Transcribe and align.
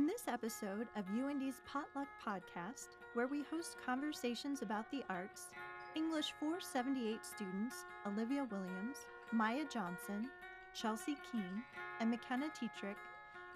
In 0.00 0.06
this 0.06 0.28
episode 0.28 0.88
of 0.96 1.04
UIndy's 1.08 1.60
Potluck 1.66 2.08
Podcast, 2.26 2.96
where 3.12 3.26
we 3.26 3.44
host 3.50 3.76
conversations 3.84 4.62
about 4.62 4.90
the 4.90 5.02
arts, 5.10 5.48
English 5.94 6.32
478 6.40 7.22
students 7.22 7.84
Olivia 8.06 8.46
Williams, 8.50 8.96
Maya 9.30 9.66
Johnson, 9.70 10.30
Chelsea 10.72 11.18
Keene, 11.30 11.62
and 12.00 12.10
McKenna 12.10 12.46
Tetrick 12.46 12.96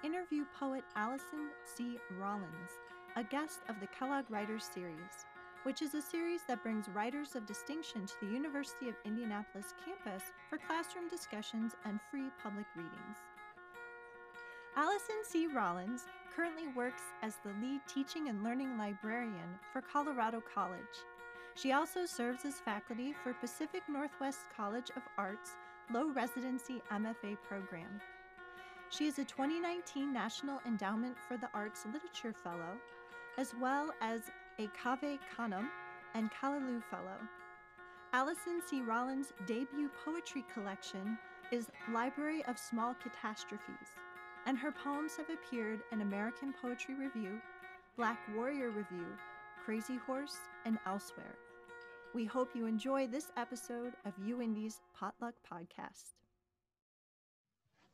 interview 0.04 0.44
poet 0.60 0.84
Alison 0.96 1.48
C. 1.64 1.96
Rollins, 2.20 2.72
a 3.16 3.24
guest 3.24 3.60
of 3.70 3.80
the 3.80 3.86
Kellogg 3.86 4.30
Writers 4.30 4.64
Series, 4.64 5.24
which 5.62 5.80
is 5.80 5.94
a 5.94 6.02
series 6.02 6.42
that 6.46 6.62
brings 6.62 6.90
writers 6.90 7.36
of 7.36 7.46
distinction 7.46 8.04
to 8.04 8.14
the 8.20 8.30
University 8.30 8.90
of 8.90 8.96
Indianapolis 9.06 9.72
campus 9.82 10.24
for 10.50 10.58
classroom 10.58 11.08
discussions 11.08 11.72
and 11.86 11.98
free 12.10 12.28
public 12.42 12.66
readings. 12.76 13.16
Alison 14.76 15.22
C. 15.22 15.46
Rollins 15.46 16.06
currently 16.34 16.66
works 16.74 17.02
as 17.22 17.36
the 17.44 17.52
lead 17.64 17.80
teaching 17.86 18.28
and 18.28 18.42
learning 18.42 18.76
librarian 18.76 19.60
for 19.72 19.80
Colorado 19.80 20.42
College. 20.52 20.80
She 21.54 21.70
also 21.70 22.06
serves 22.06 22.44
as 22.44 22.54
faculty 22.54 23.14
for 23.22 23.34
Pacific 23.34 23.82
Northwest 23.88 24.40
College 24.56 24.90
of 24.96 25.02
Arts 25.16 25.52
Low 25.92 26.10
Residency 26.12 26.82
MFA 26.90 27.36
program. 27.46 28.00
She 28.90 29.06
is 29.06 29.20
a 29.20 29.24
2019 29.24 30.12
National 30.12 30.60
Endowment 30.66 31.16
for 31.28 31.36
the 31.36 31.48
Arts 31.54 31.86
Literature 31.86 32.32
Fellow, 32.32 32.76
as 33.38 33.54
well 33.60 33.92
as 34.00 34.22
a 34.58 34.68
Cave 34.82 35.20
Canem 35.36 35.68
and 36.14 36.30
Callaloo 36.32 36.82
Fellow. 36.90 37.20
Alison 38.12 38.60
C. 38.68 38.80
Rollins' 38.80 39.32
debut 39.46 39.90
poetry 40.04 40.44
collection 40.52 41.16
is 41.52 41.70
Library 41.92 42.44
of 42.46 42.58
Small 42.58 42.94
Catastrophes, 42.94 43.98
and 44.46 44.58
her 44.58 44.72
poems 44.72 45.16
have 45.16 45.30
appeared 45.30 45.80
in 45.90 46.02
American 46.02 46.52
Poetry 46.60 46.94
Review, 46.94 47.40
Black 47.96 48.18
Warrior 48.34 48.70
Review, 48.70 49.06
Crazy 49.64 49.96
Horse, 50.06 50.36
and 50.66 50.78
elsewhere. 50.86 51.36
We 52.14 52.26
hope 52.26 52.50
you 52.54 52.66
enjoy 52.66 53.06
this 53.06 53.32
episode 53.36 53.94
of 54.04 54.12
UIndy's 54.18 54.80
Potluck 54.98 55.34
Podcast. 55.50 56.12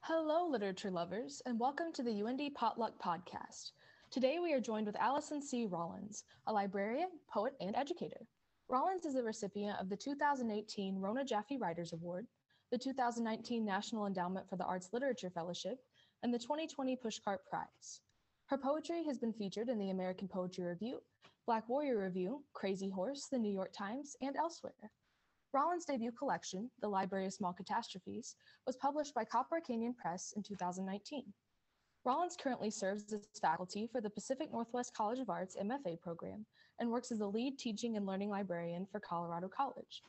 Hello, 0.01 0.49
literature 0.49 0.91
lovers, 0.91 1.41
and 1.47 1.61
welcome 1.61 1.93
to 1.93 2.03
the 2.03 2.11
UIndy 2.11 2.53
Potluck 2.53 3.01
Podcast. 3.01 3.71
Today 4.11 4.41
we 4.41 4.53
are 4.53 4.61
joined 4.61 4.87
with 4.87 4.97
Alison 4.97 5.41
C. 5.41 5.67
Rollins, 5.67 6.25
a 6.49 6.53
librarian, 6.53 7.11
poet, 7.33 7.53
and 7.61 7.77
educator. 7.77 8.27
Rollins 8.69 9.05
is 9.05 9.15
a 9.15 9.23
recipient 9.23 9.79
of 9.79 9.89
the 9.89 9.97
2018 9.97 10.97
Rona 10.97 11.25
Jaffe 11.25 11.59
Writers 11.59 11.93
Award, 11.93 12.27
the 12.73 12.79
2019 12.79 13.65
National 13.65 14.07
Endowment 14.07 14.49
for 14.49 14.57
the 14.57 14.65
Arts 14.65 14.89
Literature 14.93 15.31
Fellowship, 15.31 15.79
and 16.23 16.33
the 16.35 16.39
2020 16.39 16.97
Pushcart 16.97 17.39
Prize. 17.49 18.01
Her 18.47 18.59
poetry 18.59 19.05
has 19.05 19.19
been 19.19 19.33
featured 19.33 19.69
in 19.69 19.79
the 19.79 19.91
American 19.91 20.29
Poetry 20.29 20.65
Review, 20.65 21.01
Black 21.47 21.69
Warrior 21.69 22.03
Review, 22.05 22.45
Crazyhorse, 22.55 23.29
the 23.31 23.39
New 23.39 23.53
York 23.53 23.73
Times, 23.73 24.17
and 24.21 24.37
elsewhere. 24.37 24.91
Rollins' 25.53 25.85
debut 25.85 26.13
collection, 26.13 26.71
The 26.81 26.89
Library 26.89 27.27
of 27.27 27.33
Small 27.33 27.53
Catastrophes, 27.53 28.37
was 28.67 28.77
published 28.77 29.15
by 29.15 29.25
Copper 29.25 29.61
Canyon 29.61 29.95
Press 29.95 30.33
in 30.37 30.43
2019. 30.43 31.25
Rollins 32.05 32.37
currently 32.37 32.71
serves 32.71 33.13
as 33.13 33.27
faculty 33.41 33.89
for 33.91 34.01
the 34.01 34.11
Pacific 34.11 34.53
Northwest 34.53 34.95
College 34.95 35.19
of 35.19 35.29
Arts 35.29 35.57
MFA 35.61 36.01
program 36.01 36.47
and 36.79 36.91
works 36.91 37.11
as 37.13 37.19
the 37.19 37.27
lead 37.27 37.59
teaching 37.59 37.97
and 37.97 38.07
learning 38.07 38.31
librarian 38.31 38.87
for 38.91 39.01
Colorado 39.01 39.49
College. 39.49 40.03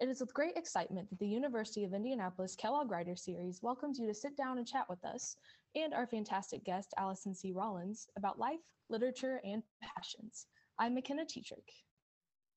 It 0.00 0.08
is 0.08 0.20
with 0.20 0.34
great 0.34 0.56
excitement 0.56 1.08
that 1.10 1.20
the 1.20 1.26
University 1.26 1.84
of 1.84 1.94
Indianapolis 1.94 2.56
Kellogg 2.56 2.90
Writer 2.90 3.14
Series 3.14 3.62
welcomes 3.62 3.96
you 3.96 4.08
to 4.08 4.14
sit 4.14 4.36
down 4.36 4.58
and 4.58 4.66
chat 4.66 4.86
with 4.88 5.04
us 5.04 5.36
and 5.76 5.94
our 5.94 6.08
fantastic 6.08 6.64
guest, 6.64 6.92
Alison 6.98 7.32
C. 7.32 7.52
Rollins, 7.52 8.08
about 8.18 8.38
life, 8.38 8.58
literature, 8.90 9.40
and 9.44 9.62
passions. 9.80 10.46
I'm 10.80 10.94
McKenna 10.94 11.22
Tetrick. 11.24 11.68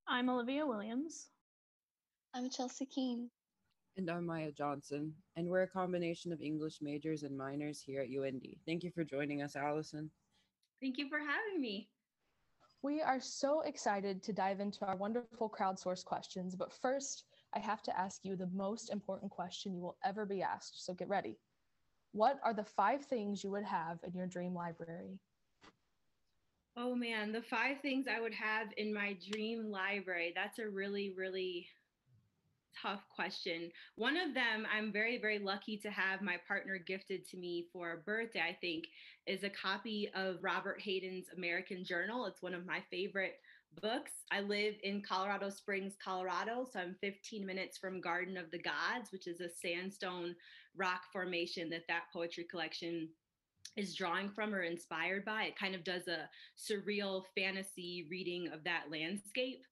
I'm 0.08 0.30
Olivia 0.30 0.66
Williams. 0.66 1.28
I'm 2.34 2.50
Chelsea 2.50 2.88
Keene. 2.88 3.30
And 3.98 4.10
I'm 4.10 4.26
Maya 4.26 4.52
Johnson, 4.52 5.14
and 5.36 5.48
we're 5.48 5.62
a 5.62 5.68
combination 5.68 6.34
of 6.34 6.42
English 6.42 6.80
majors 6.82 7.22
and 7.22 7.38
minors 7.38 7.80
here 7.80 8.02
at 8.02 8.10
UIndy. 8.10 8.58
Thank 8.66 8.84
you 8.84 8.90
for 8.90 9.04
joining 9.04 9.44
us, 9.44 9.56
Alison. 9.56 10.10
Thank 10.82 10.98
you 10.98 11.08
for 11.08 11.20
having 11.20 11.62
me. 11.62 11.88
We 12.84 13.02
are 13.02 13.20
so 13.20 13.62
excited 13.62 14.22
to 14.24 14.34
dive 14.34 14.60
into 14.60 14.86
our 14.86 14.96
wonderful 14.96 15.50
crowdsourced 15.50 16.06
questions, 16.06 16.56
but 16.56 16.72
first, 16.72 17.24
I 17.54 17.60
have 17.60 17.82
to 17.84 18.00
ask 18.00 18.24
you 18.24 18.36
the 18.36 18.50
most 18.54 18.92
important 18.92 19.32
question 19.32 19.74
you 19.74 19.82
will 19.82 19.98
ever 20.04 20.26
be 20.26 20.44
asked, 20.44 20.86
so 20.86 20.94
get 20.94 21.10
ready. 21.10 21.38
What 22.12 22.40
are 22.44 22.54
the 22.54 22.64
five 22.64 23.04
things 23.06 23.44
you 23.44 23.52
would 23.52 23.64
have 23.64 24.00
in 24.04 24.14
your 24.14 24.28
dream 24.28 24.54
library? 24.54 25.20
Oh 26.76 26.94
man, 26.94 27.32
the 27.32 27.42
five 27.42 27.82
things 27.82 28.06
I 28.08 28.20
would 28.20 28.36
have 28.36 28.68
in 28.78 28.94
my 28.94 29.18
dream 29.32 29.72
library. 29.72 30.32
That's 30.36 30.60
a 30.60 30.70
really, 30.70 31.12
really 31.18 31.68
tough 32.82 33.02
question. 33.14 33.72
One 33.96 34.18
of 34.18 34.34
them 34.34 34.68
I'm 34.74 34.92
very, 34.92 35.20
very 35.20 35.40
lucky 35.40 35.78
to 35.78 35.90
have 35.90 36.22
my 36.22 36.38
partner 36.48 36.78
gifted 36.78 37.28
to 37.30 37.38
me 37.38 37.68
for 37.72 37.94
a 37.94 37.98
birthday, 37.98 38.42
I 38.42 38.58
think, 38.60 38.86
is 39.26 39.44
a 39.44 39.50
copy 39.50 40.10
of 40.16 40.44
Robert 40.44 40.82
Hayden's 40.82 41.28
American 41.36 41.84
Journal. 41.84 42.26
It's 42.26 42.42
one 42.42 42.54
of 42.54 42.66
my 42.66 42.82
favorite 42.90 43.40
books. 43.82 44.12
I 44.32 44.42
live 44.42 44.76
in 44.84 45.02
Colorado 45.02 45.50
Springs, 45.50 45.94
Colorado, 46.04 46.68
so 46.72 46.80
I'm 46.80 46.96
15 47.02 47.46
minutes 47.46 47.78
from 47.78 48.02
Garden 48.02 48.38
of 48.38 48.50
the 48.52 48.62
Gods, 48.62 49.12
which 49.12 49.28
is 49.28 49.42
a 49.42 49.50
sandstone 49.50 50.36
rock 50.76 51.02
formation 51.12 51.70
that 51.70 51.88
that 51.88 52.04
poetry 52.14 52.46
collection 52.50 53.10
is 53.76 53.96
drawing 53.96 54.30
from 54.30 54.54
or 54.54 54.62
inspired 54.62 55.24
by. 55.24 55.44
It 55.44 55.60
kind 55.60 55.76
of 55.76 55.84
does 55.84 56.08
a 56.08 56.30
surreal 56.58 57.24
fantasy 57.38 58.08
reading 58.10 58.50
of 58.52 58.64
that 58.64 58.86
landscape. 58.92 59.64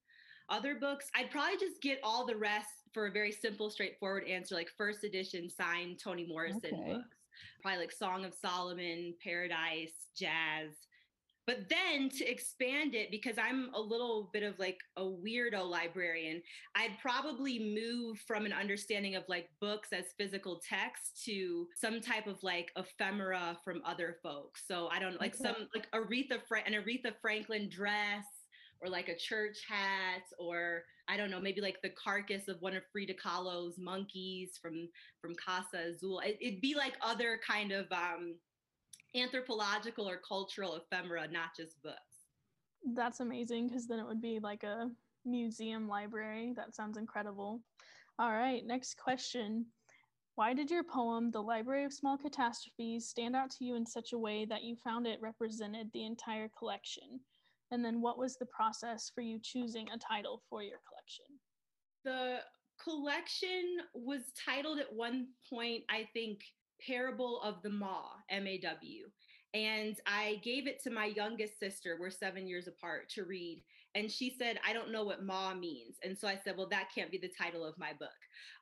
Other 0.48 0.76
books, 0.76 1.10
I'd 1.16 1.30
probably 1.30 1.58
just 1.58 1.82
get 1.82 1.98
all 2.04 2.24
the 2.24 2.36
rest 2.36 2.68
for 2.96 3.08
a 3.08 3.10
very 3.10 3.30
simple, 3.30 3.68
straightforward 3.68 4.24
answer, 4.26 4.54
like 4.54 4.70
first 4.78 5.04
edition 5.04 5.50
signed 5.50 5.98
Toni 6.02 6.24
Morrison 6.26 6.70
okay. 6.72 6.92
books. 6.94 7.18
Probably 7.60 7.80
like 7.80 7.92
Song 7.92 8.24
of 8.24 8.32
Solomon, 8.32 9.12
Paradise, 9.22 10.08
Jazz. 10.16 10.70
But 11.46 11.68
then 11.68 12.08
to 12.08 12.24
expand 12.24 12.94
it, 12.94 13.10
because 13.10 13.36
I'm 13.36 13.68
a 13.74 13.80
little 13.80 14.30
bit 14.32 14.42
of 14.42 14.58
like 14.58 14.78
a 14.96 15.02
weirdo 15.02 15.68
librarian, 15.68 16.40
I'd 16.74 16.98
probably 17.02 17.58
move 17.58 18.18
from 18.26 18.46
an 18.46 18.54
understanding 18.54 19.14
of 19.14 19.24
like 19.28 19.50
books 19.60 19.90
as 19.92 20.06
physical 20.16 20.58
text 20.66 21.22
to 21.26 21.66
some 21.76 22.00
type 22.00 22.26
of 22.26 22.42
like 22.42 22.72
ephemera 22.78 23.58
from 23.62 23.82
other 23.84 24.16
folks. 24.22 24.62
So 24.66 24.88
I 24.90 25.00
don't 25.00 25.20
like 25.20 25.34
okay. 25.34 25.52
some 25.52 25.68
like 25.74 25.86
Aretha 25.90 26.38
Fra- 26.48 26.64
an 26.66 26.72
Aretha 26.72 27.12
Franklin 27.20 27.68
dress 27.68 28.24
or 28.80 28.88
like 28.88 29.08
a 29.08 29.16
church 29.16 29.58
hat 29.68 30.22
or 30.38 30.82
I 31.08 31.16
don't 31.16 31.30
know, 31.30 31.40
maybe 31.40 31.60
like 31.60 31.80
the 31.82 31.90
carcass 31.90 32.48
of 32.48 32.60
one 32.60 32.74
of 32.76 32.82
Frida 32.90 33.14
Kahlo's 33.14 33.78
monkeys 33.78 34.58
from 34.60 34.88
from 35.20 35.34
Casa 35.34 35.90
Azul. 35.90 36.20
It, 36.24 36.38
would 36.42 36.60
be 36.60 36.74
like 36.74 36.94
other 37.00 37.38
kind 37.46 37.72
of 37.72 37.86
um, 37.92 38.34
anthropological 39.14 40.08
or 40.08 40.20
cultural 40.26 40.76
ephemera, 40.76 41.28
not 41.30 41.50
just 41.56 41.80
books. 41.82 41.96
That's 42.94 43.20
amazing 43.20 43.68
because 43.68 43.86
then 43.86 43.98
it 43.98 44.06
would 44.06 44.20
be 44.20 44.38
like 44.40 44.62
a 44.62 44.90
museum 45.24 45.88
library. 45.88 46.52
That 46.56 46.74
sounds 46.74 46.98
incredible. 46.98 47.60
All 48.18 48.32
right, 48.32 48.64
next 48.64 48.96
question. 48.96 49.66
Why 50.36 50.52
did 50.52 50.70
your 50.70 50.84
poem, 50.84 51.30
The 51.30 51.42
Library 51.42 51.84
of 51.84 51.92
Small 51.92 52.18
Catastrophes, 52.18 53.08
stand 53.08 53.34
out 53.34 53.50
to 53.52 53.64
you 53.64 53.74
in 53.74 53.86
such 53.86 54.12
a 54.12 54.18
way 54.18 54.44
that 54.44 54.64
you 54.64 54.76
found 54.76 55.06
it 55.06 55.20
represented 55.22 55.90
the 55.92 56.04
entire 56.04 56.50
collection? 56.58 57.20
And 57.70 57.84
then 57.84 58.00
what 58.00 58.18
was 58.18 58.36
the 58.36 58.46
process 58.46 59.10
for 59.14 59.22
you 59.22 59.38
choosing 59.42 59.88
a 59.90 59.98
title 59.98 60.42
for 60.48 60.62
your 60.62 60.78
collection? 60.88 61.24
The 62.04 62.38
collection 62.82 63.78
was 63.94 64.20
titled 64.44 64.78
at 64.78 64.92
one 64.92 65.28
point, 65.50 65.82
I 65.90 66.08
think, 66.12 66.40
Parable 66.86 67.40
of 67.42 67.62
the 67.62 67.70
Maw, 67.70 68.10
M 68.28 68.46
A 68.46 68.58
W. 68.58 69.06
And 69.56 69.98
I 70.06 70.38
gave 70.44 70.66
it 70.66 70.82
to 70.82 70.90
my 70.90 71.06
youngest 71.06 71.58
sister, 71.58 71.96
we're 71.98 72.10
seven 72.10 72.46
years 72.46 72.68
apart, 72.68 73.08
to 73.14 73.24
read. 73.24 73.62
And 73.94 74.12
she 74.12 74.36
said, 74.38 74.58
I 74.68 74.74
don't 74.74 74.92
know 74.92 75.02
what 75.02 75.24
ma 75.24 75.54
means. 75.54 75.96
And 76.04 76.18
so 76.18 76.28
I 76.28 76.38
said, 76.44 76.58
Well, 76.58 76.68
that 76.68 76.90
can't 76.94 77.10
be 77.10 77.16
the 77.16 77.30
title 77.30 77.64
of 77.64 77.78
my 77.78 77.94
book. 77.98 78.10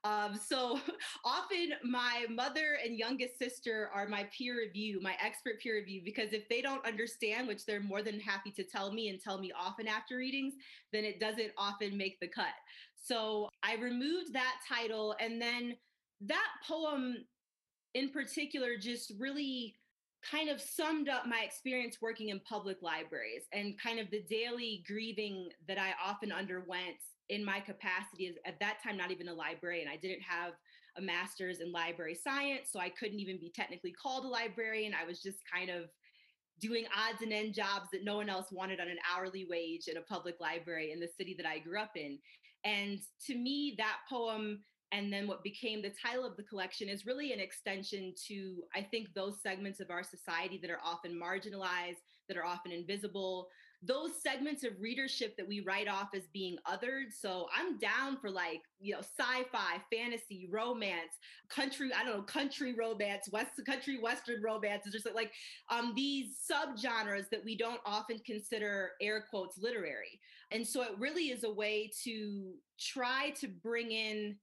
Um, 0.05 0.39
so 0.39 0.79
often 1.25 1.73
my 1.83 2.27
mother 2.31 2.79
and 2.85 2.97
youngest 2.97 3.41
sister 3.41 3.91
are 3.93 4.07
my 4.07 4.29
peer 4.37 4.57
review, 4.57 5.01
my 5.03 5.17
expert 5.21 5.61
peer 5.61 5.75
review, 5.75 6.03
because 6.05 6.33
if 6.33 6.49
they 6.49 6.63
don't 6.63 6.87
understand, 6.87 7.49
which 7.49 7.67
they're 7.67 7.81
more 7.81 8.03
than 8.03 8.21
happy 8.21 8.53
to 8.53 8.63
tell 8.63 8.93
me 8.93 9.09
and 9.09 9.21
tell 9.21 9.39
me 9.39 9.51
often 9.59 9.89
after 9.89 10.19
readings, 10.19 10.55
then 10.93 11.03
it 11.05 11.19
doesn't 11.19 11.51
often 11.59 11.99
make 11.99 12.21
the 12.21 12.29
cut. 12.29 12.55
So 13.03 13.49
I 13.65 13.75
removed 13.75 14.33
that 14.35 14.61
title. 14.69 15.17
And 15.19 15.43
then 15.43 15.75
that 16.21 16.49
poem 16.69 17.17
in 17.95 18.11
particular 18.11 18.77
just 18.77 19.13
really 19.19 19.75
kind 20.31 20.49
of 20.49 20.61
summed 20.61 21.09
up 21.09 21.27
my 21.27 21.43
experience 21.45 21.99
working 22.01 22.31
in 22.31 22.41
public 22.41 22.79
libraries 22.83 23.45
and 23.53 23.79
kind 23.81 23.99
of 23.99 24.11
the 24.11 24.23
daily 24.29 24.83
grieving 24.87 25.49
that 25.69 25.79
I 25.79 25.93
often 26.05 26.33
underwent 26.33 26.97
in 27.29 27.45
my 27.45 27.61
capacity 27.61 28.29
as 28.29 28.35
at 28.47 28.61
that 28.61 28.79
time 28.83 28.97
not 28.97 29.11
even 29.11 29.29
a 29.29 29.35
librarian. 29.35 29.89
I 29.89 29.97
didn't 29.97 30.23
have 30.23 30.53
a 30.97 31.01
master's 31.01 31.61
in 31.61 31.73
library 31.73 32.15
science, 32.15 32.69
so 32.71 32.79
I 32.79 32.89
couldn't 32.89 33.19
even 33.19 33.39
be 33.39 33.53
technically 33.55 33.93
called 33.93 34.25
a 34.25 34.29
librarian. 34.29 34.93
I 34.95 35.07
was 35.07 35.21
just 35.21 35.39
kind 35.53 35.71
of 35.71 35.85
doing 36.61 36.85
odds 36.97 37.23
and 37.23 37.33
end 37.33 37.55
jobs 37.55 37.89
that 37.93 38.05
no 38.05 38.17
one 38.17 38.29
else 38.29 38.47
wanted 38.53 38.81
on 38.81 38.89
an 38.89 38.99
hourly 39.13 39.47
wage 39.51 39.89
in 39.89 39.97
a 39.97 40.03
public 40.03 40.37
library 40.41 40.93
in 40.93 41.01
the 41.01 41.09
city 41.19 41.35
that 41.37 41.47
I 41.47 41.59
grew 41.59 41.81
up 41.81 41.93
in. 41.97 42.19
And 42.65 42.99
to 43.27 43.37
me, 43.37 43.75
that 43.79 43.99
poem 44.09 44.61
and 44.93 45.13
then 45.13 45.27
what 45.27 45.43
became 45.43 45.83
the 45.83 45.91
title 45.91 46.25
of 46.25 46.37
the 46.37 46.43
collection 46.43 46.89
is 46.89 47.07
really 47.07 47.33
an 47.33 47.41
extension 47.41 48.15
to, 48.29 48.63
I 48.75 48.83
think, 48.83 49.13
those 49.15 49.41
segments 49.43 49.81
of 49.81 49.91
our 49.91 50.03
society 50.03 50.59
that 50.63 50.71
are 50.71 50.81
often 50.85 51.21
marginalized, 51.21 52.03
that 52.29 52.37
are 52.37 52.45
often 52.45 52.73
invisible, 52.73 53.49
those 53.87 54.23
segments 54.23 54.65
of 54.65 54.73
readership 54.81 55.37
that 55.37 55.47
we 55.47 55.61
write 55.61 55.89
off 55.89 56.09
as 56.15 56.23
being 56.33 56.57
othered. 56.67 57.13
So 57.13 57.49
I'm 57.55 57.77
down 57.79 58.17
for 58.19 58.31
like, 58.31 58.63
you 58.81 58.95
know, 58.95 59.01
sci-fi, 59.01 59.83
fantasy, 59.93 60.49
romance, 60.51 61.19
country, 61.49 61.91
I 61.95 62.05
don't 62.05 62.17
know, 62.17 62.23
country 62.23 62.75
romance, 62.75 63.29
west 63.31 63.53
country 63.67 63.99
western 64.01 64.43
romance, 64.43 64.87
is 64.87 64.93
just 64.93 65.13
like 65.15 65.33
um 65.71 65.93
these 65.95 66.39
subgenres 66.51 67.29
that 67.31 67.45
we 67.45 67.57
don't 67.57 67.81
often 67.85 68.21
consider 68.25 68.93
air 69.01 69.25
quotes 69.29 69.59
literary. 69.59 70.21
And 70.51 70.67
so 70.67 70.83
it 70.83 70.99
really 70.99 71.31
is 71.31 71.45
a 71.45 71.53
way 71.53 71.91
to 72.05 72.55
try 72.79 73.31
to 73.41 73.49
bring 73.49 73.91
in 73.91 74.37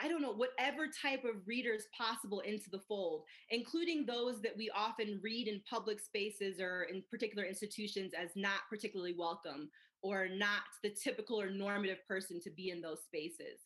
I 0.00 0.08
don't 0.08 0.22
know, 0.22 0.32
whatever 0.32 0.86
type 0.86 1.24
of 1.24 1.46
readers 1.46 1.84
possible 1.96 2.40
into 2.40 2.70
the 2.70 2.80
fold, 2.88 3.24
including 3.50 4.06
those 4.06 4.40
that 4.42 4.56
we 4.56 4.70
often 4.74 5.20
read 5.22 5.48
in 5.48 5.60
public 5.68 6.00
spaces 6.00 6.60
or 6.60 6.84
in 6.84 7.02
particular 7.10 7.44
institutions 7.44 8.12
as 8.18 8.30
not 8.34 8.60
particularly 8.70 9.14
welcome 9.16 9.70
or 10.02 10.28
not 10.28 10.62
the 10.82 10.90
typical 10.90 11.40
or 11.40 11.50
normative 11.50 11.98
person 12.08 12.40
to 12.42 12.50
be 12.50 12.70
in 12.70 12.80
those 12.80 13.02
spaces. 13.02 13.60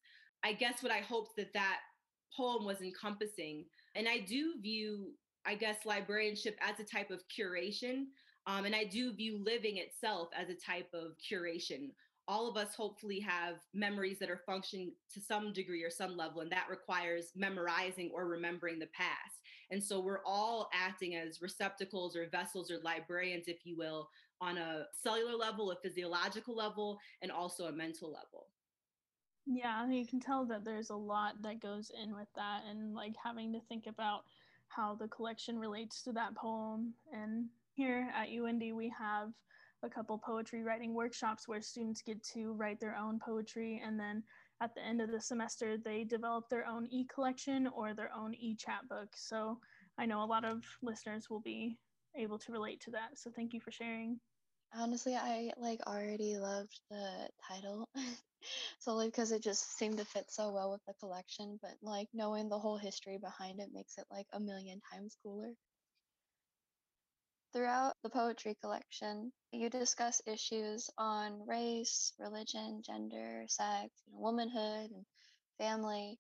I 0.45 0.53
guess 0.53 0.83
what 0.83 0.93
I 0.93 0.99
hoped 0.99 1.37
that 1.37 1.53
that 1.55 1.79
poem 2.37 2.65
was 2.65 2.81
encompassing, 2.83 3.65
and 3.95 4.09
I 4.09 4.19
do 4.19 4.55
view, 4.61 5.13
I 5.47 5.55
guess, 5.55 5.77
librarianship 5.87 6.59
as 6.61 6.79
a 6.81 6.85
type 6.85 7.11
of 7.11 7.23
curation. 7.29 8.07
Um, 8.49 8.65
and 8.65 8.77
I 8.77 8.85
do 8.85 9.13
view 9.13 9.43
living 9.43 9.79
itself 9.79 10.29
as 10.37 10.49
a 10.49 10.55
type 10.55 10.89
of 10.95 11.17
curation 11.19 11.91
all 12.29 12.49
of 12.49 12.57
us 12.57 12.75
hopefully 12.75 13.21
have 13.21 13.57
memories 13.73 14.19
that 14.19 14.31
are 14.31 14.43
functioning 14.45 14.93
to 15.13 15.21
some 15.21 15.53
degree 15.53 15.85
or 15.85 15.91
some 15.91 16.17
level, 16.17 16.41
and 16.41 16.51
that 16.51 16.67
requires 16.69 17.33
memorizing 17.37 18.11
or 18.13 18.27
remembering 18.27 18.79
the 18.79 18.89
past. 18.89 19.41
And 19.71 19.83
so 19.83 20.01
we're 20.01 20.25
all 20.27 20.69
acting 20.73 21.17
as 21.17 21.43
receptacles 21.43 22.17
or 22.17 22.29
vessels 22.29 22.71
or 22.71 22.79
librarians, 22.83 23.49
if 23.49 23.65
you 23.65 23.77
will, 23.77 24.09
on 24.41 24.59
a 24.59 24.85
cellular 24.93 25.37
level, 25.37 25.71
a 25.71 25.77
physiological 25.77 26.57
level, 26.57 26.99
and 27.23 27.31
also 27.31 27.67
a 27.67 27.73
mental 27.73 28.09
level. 28.09 28.49
Yeah, 29.47 29.89
you 29.89 30.07
can 30.07 30.19
tell 30.19 30.45
that 30.47 30.65
there's 30.65 30.91
a 30.91 30.97
lot 30.97 31.41
that 31.43 31.63
goes 31.63 31.93
in 32.03 32.15
with 32.15 32.29
that, 32.35 32.63
and 32.69 32.95
like 32.95 33.15
having 33.23 33.53
to 33.53 33.61
think 33.69 33.87
about 33.87 34.25
how 34.69 34.97
the 34.97 35.09
collection 35.09 35.59
relates 35.59 36.03
to 36.03 36.13
that 36.13 36.35
poem. 36.35 36.93
And 37.13 37.47
here 37.73 38.09
at 38.17 38.29
UIndy, 38.29 38.75
we 38.75 38.93
have 38.99 39.31
a 39.87 39.91
couple 39.91 40.19
poetry 40.19 40.63
writing 40.63 40.95
workshops 40.95 41.49
where 41.49 41.63
students 41.63 42.03
get 42.03 42.23
to 42.23 42.53
write 42.53 42.81
their 42.81 42.97
own 42.97 43.19
poetry 43.25 43.81
and 43.85 43.99
then 43.99 44.23
at 44.61 44.75
the 44.75 44.85
end 44.85 45.01
of 45.01 45.11
the 45.11 45.21
semester 45.21 45.77
they 45.79 46.05
develop 46.05 46.49
their 46.49 46.67
own 46.67 46.87
e-collection 46.91 47.69
or 47.69 47.95
their 47.95 48.11
own 48.15 48.35
e-chapbook. 48.35 49.09
So 49.17 49.59
i 49.99 50.07
know 50.07 50.23
a 50.23 50.27
lot 50.27 50.45
of 50.45 50.63
listeners 50.83 51.31
will 51.31 51.41
be 51.41 51.79
able 52.17 52.39
to 52.39 52.53
relate 52.53 52.81
to 52.83 52.91
that. 52.93 53.17
So 53.17 53.31
thank 53.31 53.53
you 53.53 53.61
for 53.61 53.71
sharing. 53.71 54.19
Honestly 54.75 55.15
i 55.15 55.53
like 55.57 55.81
already 55.87 56.37
loved 56.37 56.81
the 56.91 57.29
title 57.49 57.89
solely 58.81 59.07
because 59.07 59.33
it 59.33 59.43
just 59.43 59.79
seemed 59.79 59.99
to 59.99 60.05
fit 60.05 60.27
so 60.31 60.53
well 60.53 60.71
with 60.71 60.85
the 60.87 60.95
collection 60.95 61.59
but 61.63 61.75
like 61.83 62.09
knowing 62.13 62.49
the 62.49 62.59
whole 62.59 62.77
history 62.77 63.19
behind 63.19 63.61
it 63.61 63.71
makes 63.73 63.97
it 63.99 64.05
like 64.11 64.27
a 64.33 64.41
million 64.41 64.81
times 64.93 65.17
cooler 65.23 65.53
Throughout 67.57 67.95
the 68.03 68.11
poetry 68.11 68.55
collection, 68.61 69.33
you 69.51 69.71
discuss 69.71 70.21
issues 70.27 70.91
on 70.99 71.41
race, 71.47 72.13
religion, 72.19 72.83
gender, 72.85 73.47
sex, 73.49 73.89
you 74.07 74.13
know, 74.13 74.21
womanhood, 74.21 74.91
and 74.91 75.07
family. 75.57 76.19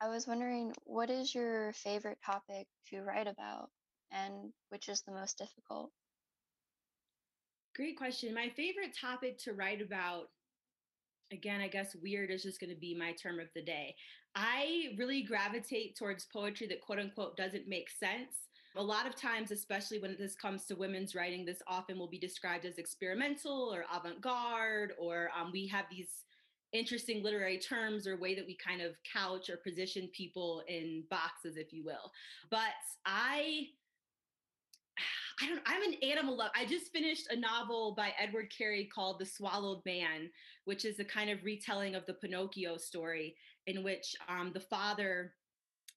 I 0.00 0.08
was 0.08 0.28
wondering, 0.28 0.72
what 0.84 1.10
is 1.10 1.34
your 1.34 1.72
favorite 1.72 2.18
topic 2.24 2.68
to 2.90 3.02
write 3.02 3.26
about, 3.26 3.70
and 4.12 4.52
which 4.68 4.88
is 4.88 5.02
the 5.02 5.10
most 5.10 5.38
difficult? 5.38 5.90
Great 7.74 7.98
question. 7.98 8.32
My 8.32 8.48
favorite 8.50 8.96
topic 8.96 9.38
to 9.38 9.54
write 9.54 9.82
about, 9.82 10.28
again, 11.32 11.60
I 11.60 11.66
guess 11.66 11.96
weird 12.00 12.30
is 12.30 12.44
just 12.44 12.60
going 12.60 12.70
to 12.70 12.80
be 12.80 12.96
my 12.96 13.10
term 13.14 13.40
of 13.40 13.48
the 13.56 13.62
day. 13.64 13.96
I 14.36 14.94
really 14.96 15.24
gravitate 15.24 15.96
towards 15.96 16.26
poetry 16.26 16.68
that 16.68 16.80
quote 16.80 17.00
unquote 17.00 17.36
doesn't 17.36 17.66
make 17.66 17.90
sense 17.90 18.46
a 18.76 18.82
lot 18.82 19.06
of 19.06 19.16
times, 19.16 19.50
especially 19.50 19.98
when 19.98 20.16
this 20.18 20.36
comes 20.36 20.64
to 20.66 20.76
women's 20.76 21.14
writing, 21.14 21.44
this 21.44 21.62
often 21.66 21.98
will 21.98 22.08
be 22.08 22.18
described 22.18 22.64
as 22.64 22.78
experimental 22.78 23.72
or 23.74 23.84
avant 23.94 24.20
garde, 24.20 24.92
or 24.98 25.30
um, 25.38 25.50
we 25.52 25.66
have 25.66 25.86
these 25.90 26.24
interesting 26.72 27.22
literary 27.22 27.58
terms 27.58 28.06
or 28.06 28.16
way 28.16 28.34
that 28.34 28.46
we 28.46 28.56
kind 28.56 28.80
of 28.80 28.94
couch 29.12 29.50
or 29.50 29.56
position 29.56 30.08
people 30.16 30.62
in 30.68 31.02
boxes, 31.10 31.56
if 31.56 31.72
you 31.72 31.84
will. 31.84 32.12
But 32.50 32.60
I 33.04 33.66
I 35.42 35.48
don't 35.48 35.60
I'm 35.66 35.82
an 35.82 35.94
animal 36.02 36.36
lover. 36.36 36.52
I 36.54 36.66
just 36.66 36.92
finished 36.92 37.28
a 37.30 37.36
novel 37.36 37.94
by 37.96 38.12
Edward 38.20 38.52
Carey 38.56 38.88
called 38.92 39.18
The 39.18 39.26
Swallowed 39.26 39.80
Man, 39.84 40.30
which 40.64 40.84
is 40.84 41.00
a 41.00 41.04
kind 41.04 41.30
of 41.30 41.42
retelling 41.44 41.94
of 41.94 42.06
the 42.06 42.14
Pinocchio 42.14 42.76
story 42.76 43.34
in 43.66 43.82
which 43.82 44.14
um, 44.28 44.50
the 44.52 44.60
father 44.60 45.32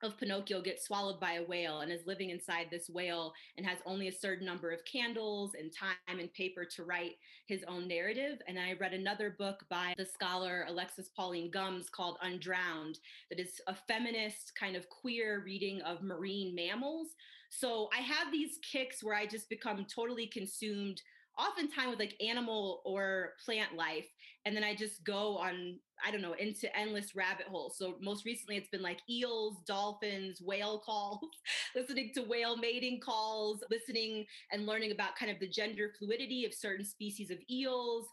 of 0.03 0.17
Pinocchio 0.17 0.61
gets 0.61 0.85
swallowed 0.85 1.19
by 1.19 1.33
a 1.33 1.43
whale 1.43 1.79
and 1.79 1.91
is 1.91 2.05
living 2.05 2.29
inside 2.29 2.67
this 2.69 2.89
whale 2.89 3.33
and 3.57 3.65
has 3.65 3.77
only 3.85 4.07
a 4.07 4.11
certain 4.11 4.45
number 4.45 4.71
of 4.71 4.83
candles 4.85 5.55
and 5.57 5.71
time 5.73 6.19
and 6.19 6.33
paper 6.33 6.65
to 6.65 6.83
write 6.83 7.13
his 7.47 7.63
own 7.67 7.87
narrative. 7.87 8.39
And 8.47 8.59
I 8.59 8.73
read 8.79 8.93
another 8.93 9.35
book 9.37 9.65
by 9.69 9.93
the 9.97 10.05
scholar 10.05 10.65
Alexis 10.67 11.09
Pauline 11.15 11.49
Gumbs 11.49 11.89
called 11.89 12.17
Undrowned, 12.23 12.99
that 13.29 13.39
is 13.39 13.61
a 13.67 13.75
feminist 13.75 14.53
kind 14.59 14.75
of 14.75 14.89
queer 14.89 15.41
reading 15.45 15.81
of 15.81 16.03
marine 16.03 16.53
mammals. 16.53 17.07
So 17.49 17.89
I 17.97 18.01
have 18.01 18.31
these 18.31 18.59
kicks 18.69 19.03
where 19.03 19.15
I 19.15 19.25
just 19.25 19.49
become 19.49 19.85
totally 19.85 20.27
consumed 20.27 21.01
oftentimes 21.37 21.91
with 21.91 21.99
like 21.99 22.15
animal 22.21 22.81
or 22.85 23.33
plant 23.43 23.75
life 23.75 24.07
and 24.45 24.55
then 24.55 24.63
i 24.63 24.75
just 24.75 25.03
go 25.03 25.37
on 25.37 25.79
i 26.05 26.11
don't 26.11 26.21
know 26.21 26.33
into 26.33 26.75
endless 26.77 27.15
rabbit 27.15 27.47
holes. 27.47 27.77
So 27.77 27.95
most 28.01 28.25
recently 28.25 28.57
it's 28.57 28.69
been 28.69 28.81
like 28.81 28.99
eels 29.09 29.57
dolphins 29.65 30.41
whale 30.41 30.79
calls 30.79 31.19
listening 31.75 32.11
to 32.15 32.21
whale 32.21 32.57
mating 32.57 32.99
calls 32.99 33.63
listening 33.69 34.25
and 34.51 34.65
learning 34.65 34.91
about 34.91 35.15
kind 35.15 35.31
of 35.31 35.39
the 35.39 35.47
gender 35.47 35.91
fluidity 35.97 36.45
of 36.45 36.53
certain 36.53 36.85
species 36.85 37.31
of 37.31 37.37
eels. 37.49 38.07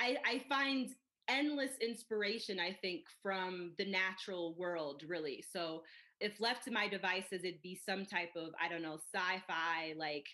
I, 0.00 0.16
I 0.24 0.42
find 0.48 0.90
endless 1.28 1.72
inspiration 1.80 2.60
i 2.60 2.76
think 2.82 3.04
from 3.22 3.72
the 3.78 3.86
natural 3.86 4.54
world 4.58 5.02
really. 5.08 5.42
So 5.52 5.82
if 6.20 6.40
left 6.40 6.64
to 6.64 6.70
my 6.70 6.88
devices 6.88 7.44
it'd 7.44 7.62
be 7.62 7.78
some 7.84 8.04
type 8.06 8.30
of 8.36 8.50
i 8.62 8.68
don't 8.68 8.82
know 8.82 8.98
sci-fi 9.12 9.94
like 9.96 10.26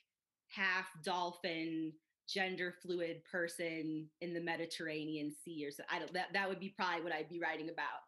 half 0.48 0.86
dolphin 1.04 1.92
gender 2.32 2.74
fluid 2.82 3.22
person 3.30 4.06
in 4.20 4.34
the 4.34 4.40
Mediterranean 4.40 5.32
Sea 5.44 5.66
or 5.66 5.70
so. 5.70 5.82
I 5.90 5.98
don't 5.98 6.12
that 6.12 6.28
that 6.32 6.48
would 6.48 6.60
be 6.60 6.74
probably 6.76 7.02
what 7.02 7.12
I'd 7.12 7.28
be 7.28 7.40
writing 7.40 7.70
about. 7.70 8.00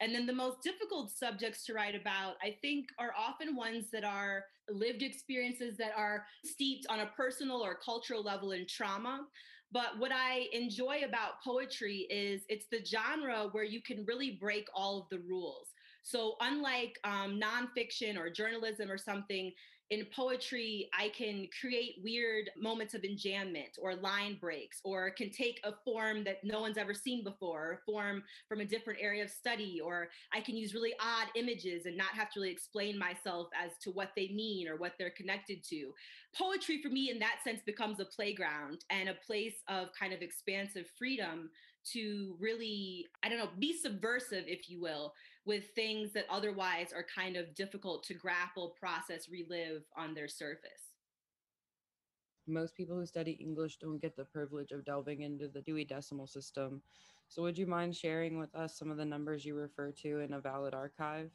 And 0.00 0.14
then 0.14 0.26
the 0.26 0.32
most 0.32 0.62
difficult 0.62 1.10
subjects 1.10 1.64
to 1.66 1.74
write 1.74 1.94
about, 1.94 2.36
I 2.42 2.56
think, 2.62 2.86
are 2.98 3.12
often 3.18 3.54
ones 3.54 3.90
that 3.92 4.02
are 4.02 4.44
lived 4.70 5.02
experiences 5.02 5.76
that 5.76 5.92
are 5.94 6.24
steeped 6.44 6.86
on 6.88 7.00
a 7.00 7.10
personal 7.16 7.58
or 7.58 7.78
cultural 7.84 8.22
level 8.22 8.52
in 8.52 8.66
trauma. 8.66 9.26
But 9.72 9.98
what 9.98 10.10
I 10.10 10.46
enjoy 10.52 11.02
about 11.06 11.42
poetry 11.44 12.06
is 12.10 12.42
it's 12.48 12.66
the 12.72 12.84
genre 12.84 13.48
where 13.52 13.64
you 13.64 13.82
can 13.82 14.04
really 14.06 14.38
break 14.40 14.66
all 14.74 15.02
of 15.02 15.08
the 15.10 15.22
rules. 15.28 15.68
So, 16.02 16.34
unlike 16.40 16.98
um, 17.04 17.38
nonfiction 17.38 18.18
or 18.18 18.30
journalism 18.30 18.90
or 18.90 18.98
something, 18.98 19.52
in 19.90 20.06
poetry, 20.14 20.88
I 20.96 21.08
can 21.08 21.48
create 21.60 21.96
weird 22.02 22.50
moments 22.56 22.94
of 22.94 23.02
enjambment 23.02 23.76
or 23.80 23.96
line 23.96 24.38
breaks, 24.40 24.80
or 24.84 25.10
can 25.10 25.30
take 25.30 25.60
a 25.64 25.72
form 25.84 26.22
that 26.24 26.44
no 26.44 26.60
one's 26.60 26.78
ever 26.78 26.94
seen 26.94 27.24
before, 27.24 27.72
a 27.72 27.90
form 27.90 28.22
from 28.48 28.60
a 28.60 28.64
different 28.64 29.00
area 29.02 29.24
of 29.24 29.30
study, 29.30 29.80
or 29.84 30.08
I 30.32 30.40
can 30.40 30.56
use 30.56 30.74
really 30.74 30.94
odd 31.00 31.28
images 31.34 31.86
and 31.86 31.96
not 31.96 32.14
have 32.14 32.30
to 32.32 32.40
really 32.40 32.52
explain 32.52 32.96
myself 32.96 33.48
as 33.60 33.72
to 33.82 33.90
what 33.90 34.10
they 34.14 34.28
mean 34.28 34.68
or 34.68 34.76
what 34.76 34.92
they're 34.96 35.10
connected 35.10 35.64
to. 35.70 35.92
Poetry, 36.38 36.80
for 36.80 36.88
me, 36.88 37.10
in 37.10 37.18
that 37.18 37.38
sense, 37.42 37.60
becomes 37.66 37.98
a 37.98 38.04
playground 38.04 38.84
and 38.90 39.08
a 39.08 39.14
place 39.26 39.56
of 39.68 39.88
kind 39.98 40.12
of 40.12 40.22
expansive 40.22 40.86
freedom 40.96 41.50
to 41.92 42.36
really, 42.38 43.06
I 43.24 43.28
don't 43.28 43.38
know, 43.38 43.48
be 43.58 43.76
subversive, 43.76 44.44
if 44.46 44.70
you 44.70 44.80
will, 44.80 45.14
with 45.44 45.64
things 45.74 46.12
that 46.12 46.26
otherwise 46.30 46.92
are 46.94 47.06
kind 47.14 47.36
of 47.36 47.54
difficult 47.54 48.02
to 48.04 48.14
grapple, 48.14 48.74
process, 48.78 49.28
relive 49.28 49.82
on 49.96 50.14
their 50.14 50.28
surface. 50.28 50.70
Most 52.46 52.74
people 52.74 52.96
who 52.96 53.06
study 53.06 53.32
English 53.32 53.78
don't 53.78 54.00
get 54.00 54.16
the 54.16 54.24
privilege 54.24 54.72
of 54.72 54.84
delving 54.84 55.22
into 55.22 55.48
the 55.48 55.60
Dewey 55.62 55.84
Decimal 55.84 56.26
System. 56.26 56.82
So, 57.28 57.42
would 57.42 57.56
you 57.56 57.66
mind 57.66 57.94
sharing 57.94 58.38
with 58.38 58.54
us 58.54 58.76
some 58.76 58.90
of 58.90 58.96
the 58.96 59.04
numbers 59.04 59.44
you 59.44 59.54
refer 59.54 59.92
to 60.02 60.20
in 60.20 60.32
a 60.32 60.40
valid 60.40 60.74
archive? 60.74 61.30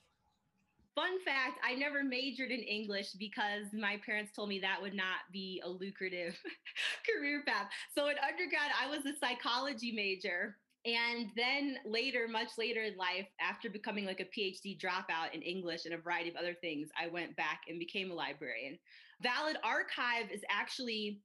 fun 0.95 1.19
fact 1.25 1.59
I 1.63 1.75
never 1.75 2.03
majored 2.03 2.51
in 2.51 2.61
English 2.61 3.11
because 3.19 3.65
my 3.73 3.99
parents 4.03 4.31
told 4.33 4.49
me 4.49 4.59
that 4.59 4.81
would 4.81 4.93
not 4.93 5.27
be 5.31 5.61
a 5.63 5.69
lucrative 5.69 6.39
career 7.05 7.43
path. 7.45 7.67
So 7.93 8.07
in 8.07 8.15
undergrad, 8.17 8.71
I 8.81 8.89
was 8.89 9.05
a 9.05 9.17
psychology 9.19 9.91
major. 9.91 10.55
And 10.85 11.29
then 11.35 11.77
later, 11.83 12.27
much 12.27 12.49
later 12.59 12.83
in 12.83 12.95
life, 12.95 13.27
after 13.41 13.69
becoming 13.69 14.05
like 14.05 14.19
a 14.19 14.39
PhD 14.39 14.79
dropout 14.79 15.33
in 15.33 15.41
English 15.41 15.85
and 15.85 15.95
a 15.95 15.97
variety 15.97 16.29
of 16.29 16.35
other 16.35 16.53
things, 16.61 16.89
I 16.99 17.07
went 17.07 17.35
back 17.35 17.61
and 17.67 17.79
became 17.79 18.11
a 18.11 18.13
librarian. 18.13 18.77
Valid 19.23 19.57
Archive 19.63 20.29
is 20.31 20.41
actually 20.49 21.21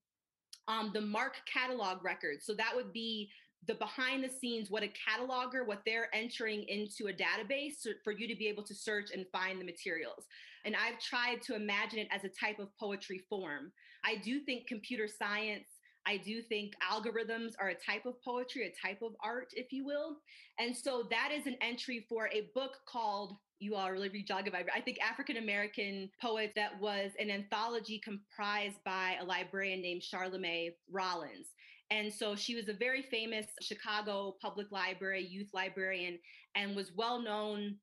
um, 0.66 0.92
the 0.94 1.00
MARC 1.00 1.34
catalog 1.52 2.02
record. 2.02 2.38
So 2.40 2.54
that 2.54 2.72
would 2.74 2.92
be 2.92 3.28
the 3.66 3.74
behind 3.74 4.24
the 4.24 4.30
scenes, 4.30 4.70
what 4.70 4.82
a 4.82 4.88
cataloger, 4.88 5.66
what 5.66 5.82
they're 5.84 6.08
entering 6.14 6.64
into 6.68 7.08
a 7.08 7.12
database 7.12 7.86
for 8.02 8.12
you 8.12 8.26
to 8.26 8.36
be 8.36 8.48
able 8.48 8.62
to 8.62 8.74
search 8.74 9.10
and 9.12 9.26
find 9.30 9.60
the 9.60 9.64
materials. 9.64 10.24
And 10.64 10.74
I've 10.74 10.98
tried 10.98 11.42
to 11.42 11.54
imagine 11.54 11.98
it 11.98 12.08
as 12.10 12.24
a 12.24 12.28
type 12.28 12.58
of 12.58 12.68
poetry 12.78 13.20
form. 13.28 13.72
I 14.04 14.16
do 14.16 14.40
think 14.40 14.66
computer 14.66 15.08
science 15.08 15.66
I 16.10 16.16
do 16.16 16.42
think 16.42 16.74
algorithms 16.82 17.52
are 17.60 17.68
a 17.68 17.74
type 17.74 18.04
of 18.04 18.20
poetry, 18.20 18.66
a 18.66 18.88
type 18.88 19.00
of 19.00 19.12
art, 19.22 19.52
if 19.52 19.72
you 19.72 19.84
will. 19.84 20.16
And 20.58 20.76
so 20.76 21.06
that 21.08 21.30
is 21.32 21.46
an 21.46 21.56
entry 21.60 22.04
for 22.08 22.28
a 22.32 22.50
book 22.52 22.78
called 22.84 23.36
you 23.60 23.76
all 23.76 23.92
really 23.92 24.08
rejogging 24.08 24.52
my 24.52 24.64
I 24.74 24.80
think 24.80 24.98
African 25.00 25.36
American 25.36 26.10
poets 26.20 26.54
that 26.56 26.80
was 26.80 27.12
an 27.20 27.30
anthology 27.30 28.00
comprised 28.02 28.82
by 28.84 29.18
a 29.20 29.24
librarian 29.24 29.82
named 29.82 30.02
Charlemae 30.02 30.70
Rollins. 30.90 31.48
And 31.92 32.12
so 32.12 32.34
she 32.34 32.56
was 32.56 32.68
a 32.68 32.72
very 32.72 33.02
famous 33.02 33.46
Chicago 33.62 34.34
public 34.42 34.72
library 34.72 35.24
youth 35.24 35.50
librarian 35.52 36.18
and 36.56 36.74
was 36.74 36.90
well 36.96 37.22
known 37.22 37.76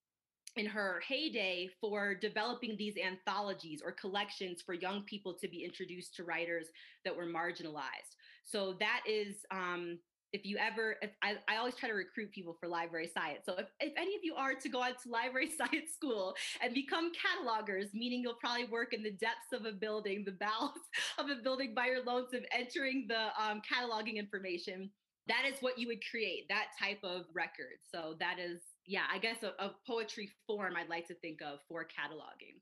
in 0.59 0.65
her 0.65 1.01
heyday 1.07 1.69
for 1.79 2.15
developing 2.15 2.75
these 2.77 2.95
anthologies 2.97 3.81
or 3.83 3.91
collections 3.91 4.61
for 4.65 4.73
young 4.73 5.03
people 5.03 5.33
to 5.33 5.47
be 5.47 5.63
introduced 5.63 6.15
to 6.15 6.23
writers 6.23 6.67
that 7.05 7.15
were 7.15 7.25
marginalized. 7.25 8.15
So 8.45 8.75
that 8.79 9.01
is 9.07 9.35
um, 9.51 9.99
if 10.33 10.45
you 10.45 10.57
ever, 10.57 10.97
if 11.01 11.11
I, 11.23 11.35
I 11.47 11.57
always 11.57 11.75
try 11.75 11.89
to 11.89 11.95
recruit 11.95 12.31
people 12.31 12.55
for 12.59 12.67
library 12.67 13.09
science. 13.13 13.41
So 13.45 13.55
if, 13.57 13.67
if 13.79 13.93
any 13.97 14.15
of 14.15 14.21
you 14.23 14.35
are 14.35 14.53
to 14.53 14.69
go 14.69 14.83
out 14.83 15.01
to 15.03 15.09
library 15.09 15.49
science 15.57 15.93
school 15.93 16.35
and 16.61 16.73
become 16.73 17.11
catalogers, 17.11 17.93
meaning 17.93 18.21
you'll 18.21 18.35
probably 18.35 18.65
work 18.65 18.93
in 18.93 19.03
the 19.03 19.11
depths 19.11 19.53
of 19.53 19.65
a 19.65 19.71
building, 19.71 20.23
the 20.25 20.33
bowels 20.33 20.71
of 21.17 21.29
a 21.29 21.41
building 21.41 21.73
by 21.73 21.87
your 21.87 22.03
lonesome, 22.03 22.43
entering 22.51 23.05
the 23.07 23.27
um, 23.41 23.61
cataloging 23.61 24.15
information, 24.15 24.89
that 25.27 25.43
is 25.47 25.61
what 25.61 25.77
you 25.77 25.87
would 25.87 25.99
create, 26.09 26.45
that 26.49 26.67
type 26.81 26.99
of 27.03 27.25
record. 27.33 27.79
So 27.93 28.15
that 28.19 28.37
is, 28.39 28.61
yeah, 28.87 29.03
I 29.13 29.19
guess 29.19 29.43
a, 29.43 29.63
a 29.63 29.75
poetry 29.85 30.31
form 30.47 30.75
I'd 30.77 30.89
like 30.89 31.07
to 31.07 31.13
think 31.15 31.41
of 31.41 31.59
for 31.67 31.83
cataloging. 31.83 32.61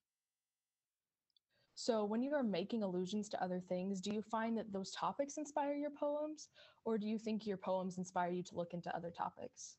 So, 1.76 2.04
when 2.06 2.24
you 2.24 2.34
are 2.34 2.44
making 2.44 2.84
allusions 2.84 3.30
to 3.30 3.44
other 3.44 3.60
things, 3.60 4.02
do 4.02 4.12
you 4.12 4.22
find 4.22 4.58
that 4.58 4.72
those 4.74 4.92
topics 4.92 5.38
inspire 5.38 5.76
your 5.76 5.92
poems, 5.92 6.50
or 6.84 6.98
do 6.98 7.06
you 7.06 7.20
think 7.20 7.46
your 7.46 7.58
poems 7.58 7.98
inspire 7.98 8.32
you 8.32 8.44
to 8.44 8.56
look 8.56 8.74
into 8.74 8.96
other 8.96 9.12
topics? 9.12 9.76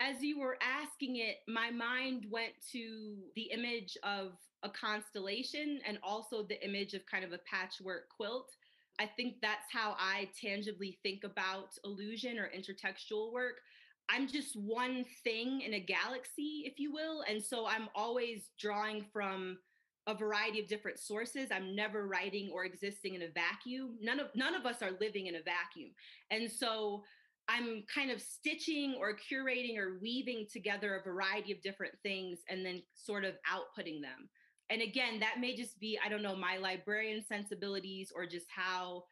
As 0.00 0.22
you 0.22 0.38
were 0.38 0.58
asking 0.62 1.16
it, 1.16 1.38
my 1.48 1.70
mind 1.70 2.26
went 2.30 2.52
to 2.72 3.16
the 3.34 3.50
image 3.50 3.96
of 4.04 4.32
a 4.62 4.68
constellation 4.68 5.80
and 5.86 5.98
also 6.02 6.44
the 6.44 6.62
image 6.64 6.94
of 6.94 7.04
kind 7.06 7.24
of 7.24 7.32
a 7.32 7.38
patchwork 7.38 8.08
quilt. 8.14 8.50
I 9.00 9.06
think 9.06 9.36
that's 9.40 9.72
how 9.72 9.96
I 9.98 10.28
tangibly 10.40 10.98
think 11.02 11.24
about 11.24 11.70
illusion 11.84 12.38
or 12.38 12.50
intertextual 12.56 13.32
work. 13.32 13.60
I'm 14.10 14.26
just 14.26 14.56
one 14.56 15.04
thing 15.22 15.60
in 15.60 15.74
a 15.74 15.80
galaxy, 15.80 16.64
if 16.64 16.78
you 16.78 16.92
will. 16.92 17.22
And 17.28 17.42
so 17.42 17.66
I'm 17.66 17.88
always 17.94 18.50
drawing 18.58 19.04
from 19.12 19.58
a 20.06 20.14
variety 20.14 20.60
of 20.60 20.68
different 20.68 20.98
sources. 20.98 21.48
I'm 21.52 21.76
never 21.76 22.06
writing 22.06 22.50
or 22.52 22.64
existing 22.64 23.14
in 23.14 23.22
a 23.22 23.28
vacuum. 23.28 23.98
None 24.00 24.20
of 24.20 24.28
none 24.34 24.54
of 24.54 24.64
us 24.64 24.82
are 24.82 24.92
living 25.00 25.26
in 25.26 25.34
a 25.34 25.42
vacuum. 25.42 25.90
And 26.30 26.50
so 26.50 27.02
I'm 27.48 27.84
kind 27.92 28.10
of 28.10 28.20
stitching 28.20 28.96
or 28.98 29.14
curating 29.16 29.78
or 29.78 29.98
weaving 30.00 30.46
together 30.52 30.96
a 30.96 31.02
variety 31.02 31.52
of 31.52 31.62
different 31.62 31.94
things 32.02 32.38
and 32.48 32.64
then 32.64 32.82
sort 32.94 33.24
of 33.24 33.34
outputting 33.50 34.02
them. 34.02 34.28
And 34.70 34.82
again, 34.82 35.18
that 35.20 35.40
may 35.40 35.56
just 35.56 35.80
be, 35.80 35.98
I 36.04 36.10
don't 36.10 36.22
know, 36.22 36.36
my 36.36 36.58
librarian 36.58 37.24
sensibilities 37.26 38.12
or 38.14 38.26
just 38.26 38.46
how 38.54 39.04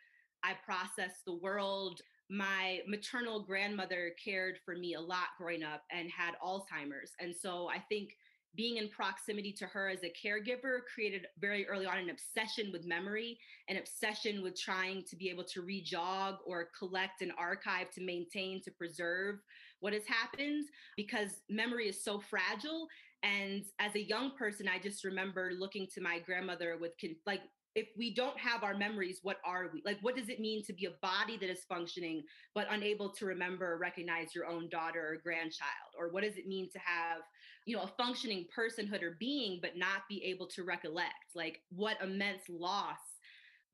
I 0.45 0.53
process 0.65 1.23
the 1.27 1.35
world. 1.35 2.01
My 2.29 2.81
maternal 2.89 3.43
grandmother 3.43 4.13
cared 4.23 4.59
for 4.65 4.75
me 4.75 4.95
a 4.95 5.01
lot 5.01 5.29
growing 5.39 5.63
up 5.63 5.83
and 5.91 6.11
had 6.11 6.35
Alzheimer's. 6.45 7.13
And 7.21 7.35
so 7.35 7.69
I 7.69 7.79
think 7.89 8.17
being 8.57 8.79
in 8.79 8.89
proximity 8.89 9.53
to 9.53 9.67
her 9.67 9.89
as 9.89 10.03
a 10.03 10.13
caregiver 10.27 10.79
created 10.93 11.27
very 11.39 11.69
early 11.69 11.87
on 11.87 11.99
an 11.99 12.11
obsession 12.11 12.73
with 12.73 12.87
memory, 12.87 13.39
an 13.69 13.77
obsession 13.77 14.43
with 14.43 14.59
trying 14.59 15.05
to 15.05 15.17
be 15.17 15.29
able 15.29 15.45
to 15.45 15.63
rejog 15.63 16.39
or 16.47 16.71
collect 16.77 17.21
and 17.21 17.33
archive 17.39 17.91
to 17.91 18.01
maintain, 18.03 18.63
to 18.63 18.71
preserve 18.71 19.37
what 19.81 19.93
has 19.93 20.07
happened 20.07 20.65
because 20.97 21.43
memory 21.51 21.89
is 21.89 22.03
so 22.03 22.19
fragile. 22.19 22.89
And 23.23 23.65
as 23.79 23.95
a 23.95 24.03
young 24.03 24.33
person, 24.37 24.69
I 24.69 24.79
just 24.79 25.05
remember 25.05 25.51
looking 25.57 25.87
to 25.95 26.01
my 26.01 26.19
grandmother 26.19 26.79
with 26.81 26.93
like 27.27 27.43
if 27.77 27.89
we 27.97 28.15
don't 28.15 28.39
have 28.39 28.65
our 28.65 28.75
memories, 28.75 29.21
what 29.23 29.37
are 29.45 29.71
we? 29.73 29.83
Like, 29.85 29.99
what 30.01 30.17
does 30.17 30.31
it 30.31 30.41
mean 30.41 30.65
to 30.65 30.73
be 30.73 30.87
a 30.87 30.93
body 31.03 31.37
that 31.37 31.51
is 31.51 31.63
functioning 31.69 32.25
but 32.55 32.67
unable 32.71 33.11
to 33.11 33.27
remember 33.27 33.71
or 33.71 33.77
recognize 33.79 34.35
your 34.35 34.47
own 34.47 34.71
daughter 34.71 35.13
or 35.13 35.17
grandchild? 35.23 35.93
Or 35.97 36.11
what 36.11 36.23
does 36.25 36.39
it 36.39 36.49
mean 36.49 36.71
to 36.73 36.79
have, 36.79 37.21
you 37.67 37.77
know, 37.77 37.83
a 37.83 37.93
functioning 38.03 38.47
personhood 38.57 39.03
or 39.03 39.19
being 39.21 39.59
but 39.61 39.77
not 39.77 40.09
be 40.09 40.25
able 40.25 40.47
to 40.49 40.65
recollect? 40.65 41.35
Like, 41.35 41.61
what 41.69 41.99
immense 42.03 42.45
loss 42.49 42.99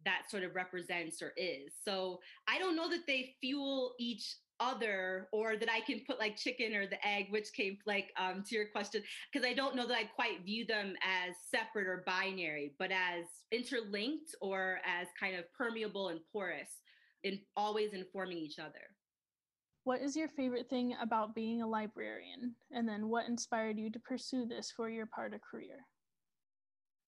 that 0.05 0.31
sort 0.31 0.43
of 0.43 0.55
represents 0.55 1.23
or 1.23 1.33
is. 1.37 1.73
So 1.85 2.21
I 2.49 2.59
don't 2.59 2.77
know 2.77 2.89
that 2.91 3.07
they 3.07 3.35
fuel 3.41 3.95
each 3.99 4.37
other 4.61 5.29
or 5.33 5.57
that 5.57 5.71
I 5.71 5.81
can 5.81 6.03
put 6.07 6.19
like 6.19 6.37
chicken 6.37 6.75
or 6.75 6.87
the 6.87 7.05
egg, 7.07 7.27
which 7.31 7.53
came 7.53 7.79
like 7.87 8.13
um, 8.19 8.45
to 8.49 8.55
your 8.55 8.67
question, 8.67 9.03
because 9.33 9.47
I 9.47 9.55
don't 9.55 9.75
know 9.75 9.87
that 9.87 9.97
I 9.97 10.05
quite 10.05 10.45
view 10.45 10.65
them 10.67 10.95
as 11.03 11.35
separate 11.51 11.89
or 11.89 12.05
binary, 12.07 12.75
but 12.79 12.91
as 12.93 13.25
interlinked 13.51 14.35
or 14.41 14.79
as 14.87 15.09
kind 15.19 15.37
of 15.37 15.53
permeable 15.53 16.09
and 16.09 16.21
porous 16.33 16.71
and 17.25 17.39
always 17.57 17.93
informing 17.93 18.39
each 18.39 18.59
other. 18.59 18.81
What 19.85 20.01
is 20.01 20.17
your 20.17 20.29
favorite 20.29 20.71
thing 20.71 20.95
about 21.03 21.35
being 21.35 21.61
a 21.61 21.67
librarian? 21.67 22.55
And 22.71 22.89
then 22.89 23.09
what 23.09 23.27
inspired 23.27 23.79
you 23.79 23.91
to 23.91 23.99
pursue 23.99 24.47
this 24.47 24.73
for 24.77 24.89
your 24.89 25.07
part 25.07 25.35
of 25.35 25.41
career? 25.41 25.85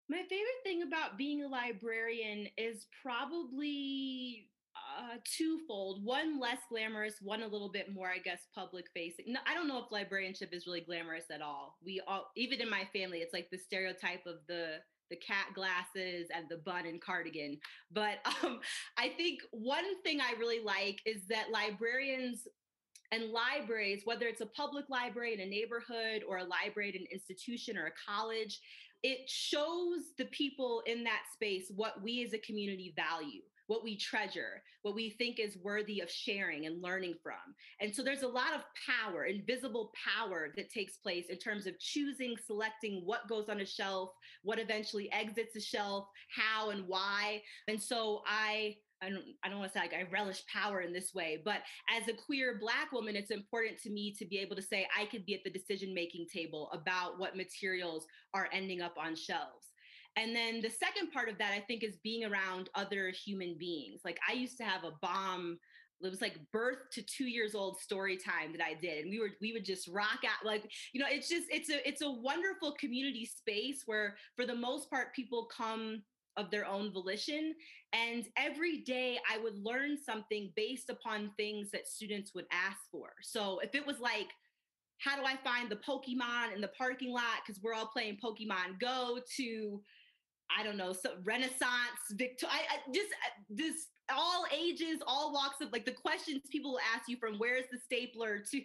My 0.09 0.19
favorite 0.19 0.63
thing 0.63 0.83
about 0.83 1.17
being 1.17 1.43
a 1.43 1.49
librarian 1.49 2.49
is 2.59 2.87
probably 3.03 4.49
uh, 4.77 5.17
twofold. 5.25 6.05
One 6.05 6.39
less 6.39 6.59
glamorous, 6.69 7.15
one 7.23 7.43
a 7.43 7.47
little 7.47 7.71
bit 7.71 7.93
more, 7.93 8.09
I 8.09 8.19
guess, 8.19 8.47
public 8.55 8.87
facing. 8.93 9.33
No, 9.33 9.41
I 9.47 9.55
don't 9.55 9.69
know 9.69 9.79
if 9.79 9.91
librarianship 9.91 10.53
is 10.53 10.67
really 10.67 10.83
glamorous 10.83 11.25
at 11.33 11.41
all. 11.41 11.79
We 11.85 12.03
all, 12.07 12.31
even 12.37 12.61
in 12.61 12.69
my 12.69 12.87
family, 12.93 13.19
it's 13.19 13.33
like 13.33 13.49
the 13.51 13.59
stereotype 13.59 14.27
of 14.27 14.37
the 14.47 14.77
the 15.11 15.17
cat 15.17 15.49
glasses 15.55 16.29
and 16.35 16.47
the 16.49 16.57
bun 16.57 16.87
and 16.87 17.01
cardigan. 17.01 17.59
But 17.93 18.19
um, 18.43 18.61
I 18.97 19.11
think 19.11 19.41
one 19.53 20.03
thing 20.03 20.21
I 20.21 20.39
really 20.39 20.63
like 20.65 21.01
is 21.07 21.27
that 21.29 21.51
librarians 21.51 22.47
and 23.13 23.31
libraries, 23.31 24.03
whether 24.05 24.27
it's 24.27 24.41
a 24.41 24.47
public 24.47 24.87
library 24.89 25.35
in 25.35 25.41
a 25.41 25.47
neighborhood 25.47 26.23
or 26.27 26.39
a 26.39 26.45
library 26.45 26.89
at 26.89 26.95
an 26.95 27.07
institution 27.13 27.77
or 27.77 27.87
a 27.87 27.93
college, 28.11 28.61
it 29.05 29.29
shows 29.29 30.15
the 30.19 30.25
people 30.27 30.83
in 30.87 31.05
that 31.05 31.23
space 31.33 31.71
what 31.77 32.03
we 32.03 32.25
as 32.25 32.33
a 32.33 32.39
community 32.39 32.93
value 32.97 33.43
what 33.67 33.83
we 33.83 33.97
treasure, 33.97 34.63
what 34.83 34.95
we 34.95 35.11
think 35.11 35.39
is 35.39 35.57
worthy 35.63 36.01
of 36.01 36.11
sharing 36.11 36.67
and 36.67 36.83
learning 36.83 37.15
from. 37.23 37.35
And 37.81 37.95
so 37.95 38.03
there's 38.03 38.23
a 38.23 38.29
lot 38.29 38.55
of 38.55 38.63
power, 38.87 39.25
invisible 39.25 39.93
power 40.19 40.53
that 40.57 40.71
takes 40.71 40.99
place 40.99 41.27
in 41.31 41.39
terms 41.39 41.67
of 41.67 41.79
choosing, 41.79 42.37
selecting 42.47 43.03
what 43.05 43.29
goes 43.29 43.49
on 43.49 43.61
a 43.61 43.67
shelf, 43.67 44.11
what 44.43 44.59
eventually 44.59 45.11
exits 45.13 45.57
a 45.57 45.61
shelf, 45.61 46.07
how 46.29 46.71
and 46.71 46.87
why. 46.87 47.41
And 47.69 47.81
so 47.81 48.23
I 48.27 48.77
I 49.05 49.11
don't, 49.11 49.25
I 49.43 49.49
don't 49.49 49.59
want 49.59 49.73
to 49.73 49.79
say 49.79 49.83
like 49.83 49.95
I 49.95 50.07
relish 50.11 50.45
power 50.47 50.81
in 50.81 50.93
this 50.93 51.15
way, 51.15 51.41
but 51.45 51.59
as 51.95 52.09
a 52.09 52.13
queer 52.13 52.59
Black 52.61 52.93
woman, 52.93 53.17
it's 53.17 53.31
important 53.31 53.81
to 53.83 53.91
me 53.91 54.15
to 54.19 54.25
be 54.25 54.39
able 54.39 54.57
to 54.57 54.63
say 54.63 54.87
I 54.99 55.07
could 55.07 55.27
be 55.27 55.35
at 55.35 55.45
the 55.45 55.51
decision 55.51 55.95
making 55.95 56.27
table 56.33 56.71
about 56.73 57.19
what 57.19 57.37
materials 57.37 58.07
are 58.33 58.49
ending 58.53 58.81
up 58.81 58.95
on 58.99 59.15
shelves. 59.15 59.69
And 60.17 60.35
then 60.35 60.61
the 60.61 60.71
second 60.71 61.11
part 61.13 61.29
of 61.29 61.39
that, 61.39 61.53
I 61.53 61.61
think, 61.61 61.83
is 61.83 61.97
being 62.03 62.25
around 62.25 62.71
other 62.75 63.11
human 63.11 63.57
beings. 63.59 64.03
Like 64.05 64.19
I 64.29 64.33
used 64.33 64.57
to 64.59 64.65
have 64.65 64.85
a 64.85 64.93
bomb 65.03 65.59
it 66.03 66.11
was 66.11 66.21
like 66.21 66.39
birth 66.53 66.91
to 66.93 67.03
two 67.03 67.25
years 67.25 67.55
old 67.55 67.79
story 67.79 68.17
time 68.17 68.53
that 68.53 68.65
I 68.65 68.75
did. 68.75 69.05
And 69.05 69.11
we 69.11 69.21
were, 69.21 69.31
we 69.41 69.53
would 69.53 69.65
just 69.65 69.89
rock 69.89 70.21
out 70.25 70.45
like, 70.45 70.71
you 70.93 71.01
know, 71.01 71.07
it's 71.09 71.29
just, 71.29 71.47
it's 71.51 71.71
a, 71.71 71.87
it's 71.89 72.03
a 72.03 72.11
wonderful 72.11 72.73
community 72.79 73.25
space 73.25 73.83
where 73.87 74.17
for 74.37 74.45
the 74.45 74.55
most 74.55 74.91
part, 74.91 75.15
people 75.15 75.47
come 75.47 76.03
of 76.37 76.51
their 76.51 76.67
own 76.67 76.93
volition. 76.93 77.55
And 77.93 78.27
every 78.37 78.79
day 78.79 79.19
I 79.31 79.39
would 79.39 79.59
learn 79.59 79.97
something 80.05 80.53
based 80.57 80.91
upon 80.91 81.33
things 81.37 81.71
that 81.71 81.87
students 81.87 82.35
would 82.35 82.47
ask 82.53 82.79
for. 82.91 83.11
So 83.23 83.61
if 83.61 83.75
it 83.75 83.87
was 83.87 84.01
like, 84.01 84.29
how 84.99 85.17
do 85.17 85.25
I 85.25 85.37
find 85.45 85.71
the 85.71 85.77
Pokemon 85.77 86.55
in 86.55 86.61
the 86.61 86.71
parking 86.77 87.13
lot 87.13 87.43
because 87.45 87.63
we're 87.63 87.75
all 87.75 87.87
playing 87.87 88.19
Pokemon 88.23 88.81
Go 88.81 89.19
to 89.37 89.81
I 90.57 90.63
don't 90.63 90.77
know, 90.77 90.93
so 90.93 91.15
Renaissance, 91.25 92.13
Victor, 92.13 92.47
I, 92.51 92.59
I 92.59 92.93
just 92.93 93.09
uh, 93.09 93.41
this 93.49 93.87
all 94.13 94.45
ages, 94.53 95.01
all 95.07 95.33
walks 95.33 95.61
of 95.61 95.73
like 95.73 95.85
the 95.85 95.93
questions 95.93 96.43
people 96.51 96.73
will 96.73 96.81
ask 96.95 97.09
you 97.09 97.17
from 97.17 97.39
where's 97.39 97.65
the 97.71 97.79
stapler 97.79 98.39
to 98.51 98.61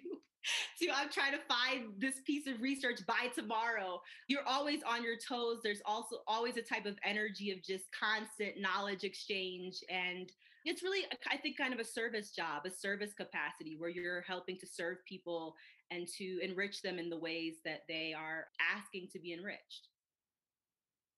to 0.80 0.88
I'm 0.94 1.10
trying 1.10 1.34
to 1.34 1.40
find 1.48 1.94
this 1.98 2.22
piece 2.26 2.48
of 2.48 2.62
research 2.62 3.02
by 3.06 3.28
tomorrow. 3.36 4.02
You're 4.28 4.48
always 4.48 4.82
on 4.88 5.04
your 5.04 5.16
toes. 5.18 5.60
There's 5.64 5.82
also 5.86 6.18
always 6.28 6.58
a 6.58 6.62
type 6.62 6.86
of 6.86 6.98
energy 7.04 7.52
of 7.52 7.64
just 7.64 7.86
constant 7.98 8.60
knowledge 8.60 9.04
exchange. 9.04 9.80
And 9.90 10.32
it's 10.66 10.84
really, 10.84 11.06
I 11.30 11.38
think, 11.38 11.58
kind 11.58 11.74
of 11.74 11.80
a 11.80 11.86
service 11.86 12.32
job, 12.32 12.66
a 12.66 12.72
service 12.72 13.14
capacity 13.14 13.76
where 13.78 13.90
you're 13.90 14.22
helping 14.22 14.58
to 14.60 14.68
serve 14.68 14.98
people 15.08 15.56
and 15.92 16.08
to 16.18 16.40
enrich 16.42 16.82
them 16.82 17.00
in 17.00 17.10
the 17.10 17.20
ways 17.20 17.56
that 17.66 17.82
they 17.88 18.14
are 18.18 18.48
asking 18.76 19.10
to 19.12 19.20
be 19.20 19.34
enriched. 19.34 19.88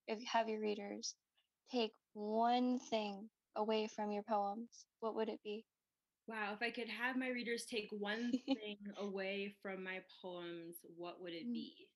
If 0.07 0.19
you 0.19 0.25
have 0.31 0.49
your 0.49 0.61
readers 0.61 1.15
take 1.71 1.93
one 2.13 2.79
thing 2.89 3.29
away 3.55 3.87
from 3.87 4.11
your 4.11 4.23
poems, 4.23 4.85
what 4.99 5.15
would 5.15 5.29
it 5.29 5.39
be? 5.43 5.65
Wow, 6.27 6.53
if 6.53 6.61
I 6.61 6.71
could 6.71 6.87
have 6.87 7.17
my 7.17 7.29
readers 7.29 7.65
take 7.65 7.89
one 7.91 8.31
thing 8.45 8.77
away 8.97 9.55
from 9.61 9.83
my 9.83 9.99
poems, 10.21 10.75
what 10.97 11.21
would 11.21 11.33
it 11.33 11.47
Mm. 11.47 11.53
be? 11.53 11.87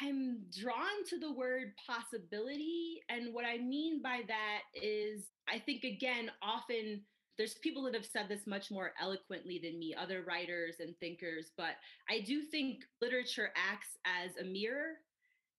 I'm 0.00 0.40
drawn 0.58 1.04
to 1.08 1.18
the 1.18 1.32
word 1.32 1.74
possibility. 1.86 3.02
And 3.08 3.34
what 3.34 3.44
I 3.44 3.58
mean 3.58 4.00
by 4.02 4.22
that 4.26 4.62
is, 4.74 5.28
I 5.48 5.58
think, 5.58 5.84
again, 5.84 6.30
often 6.42 7.02
there's 7.38 7.54
people 7.54 7.82
that 7.84 7.94
have 7.94 8.06
said 8.06 8.28
this 8.28 8.46
much 8.46 8.70
more 8.70 8.92
eloquently 9.00 9.60
than 9.62 9.78
me, 9.78 9.94
other 9.94 10.22
writers 10.22 10.76
and 10.80 10.96
thinkers, 10.98 11.52
but 11.56 11.76
I 12.08 12.20
do 12.20 12.42
think 12.42 12.84
literature 13.00 13.52
acts 13.56 13.96
as 14.04 14.36
a 14.38 14.44
mirror. 14.44 14.94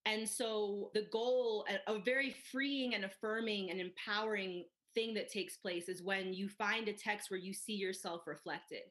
And 0.06 0.27
so 0.27 0.92
the 0.94 1.08
goal, 1.12 1.65
a, 1.88 1.94
a 1.94 2.00
very 2.00 2.36
freeing 2.51 2.94
and 2.96 3.06
affirming 3.06 3.70
and 3.72 3.80
empowering 3.80 4.65
thing 4.93 5.13
that 5.15 5.31
takes 5.31 5.57
place 5.57 5.89
is 5.89 6.01
when 6.01 6.33
you 6.33 6.50
find 6.50 6.88
a 6.88 6.93
text 6.93 7.29
where 7.29 7.39
you 7.39 7.53
see 7.53 7.73
yourself 7.73 8.27
reflected, 8.27 8.83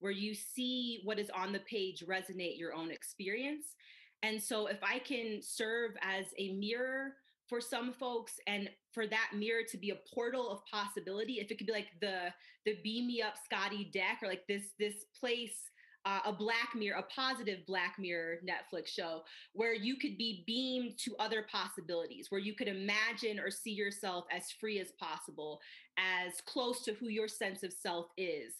where 0.00 0.12
you 0.12 0.34
see 0.34 1.00
what 1.04 1.18
is 1.18 1.30
on 1.30 1.52
the 1.52 1.60
page 1.60 2.04
resonate 2.06 2.58
your 2.58 2.74
own 2.74 2.90
experience. 2.90 3.74
And 4.22 4.40
so 4.40 4.66
if 4.66 4.78
I 4.82 4.98
can 4.98 5.40
serve 5.42 5.92
as 6.02 6.26
a 6.38 6.52
mirror 6.52 7.14
for 7.48 7.60
some 7.60 7.92
folks 7.92 8.34
and 8.46 8.70
for 8.92 9.06
that 9.06 9.30
mirror 9.34 9.62
to 9.70 9.76
be 9.76 9.90
a 9.90 10.14
portal 10.14 10.50
of 10.50 10.64
possibility, 10.70 11.34
if 11.34 11.50
it 11.50 11.58
could 11.58 11.66
be 11.66 11.72
like 11.72 11.88
the 12.00 12.32
the 12.64 12.78
beam 12.84 13.08
me 13.08 13.20
up 13.20 13.34
Scotty 13.44 13.90
deck 13.92 14.18
or 14.22 14.28
like 14.28 14.46
this 14.48 14.70
this 14.78 15.04
place 15.18 15.70
uh, 16.04 16.20
a 16.26 16.32
black 16.32 16.70
mirror, 16.74 16.98
a 16.98 17.02
positive 17.14 17.64
black 17.66 17.96
mirror 17.98 18.38
Netflix 18.44 18.88
show 18.88 19.22
where 19.52 19.74
you 19.74 19.96
could 19.96 20.18
be 20.18 20.42
beamed 20.46 20.98
to 20.98 21.14
other 21.18 21.46
possibilities, 21.50 22.30
where 22.30 22.40
you 22.40 22.54
could 22.54 22.68
imagine 22.68 23.38
or 23.38 23.50
see 23.50 23.72
yourself 23.72 24.24
as 24.34 24.50
free 24.50 24.80
as 24.80 24.92
possible, 24.92 25.60
as 25.98 26.40
close 26.40 26.82
to 26.84 26.94
who 26.94 27.08
your 27.08 27.28
sense 27.28 27.62
of 27.62 27.72
self 27.72 28.06
is. 28.16 28.54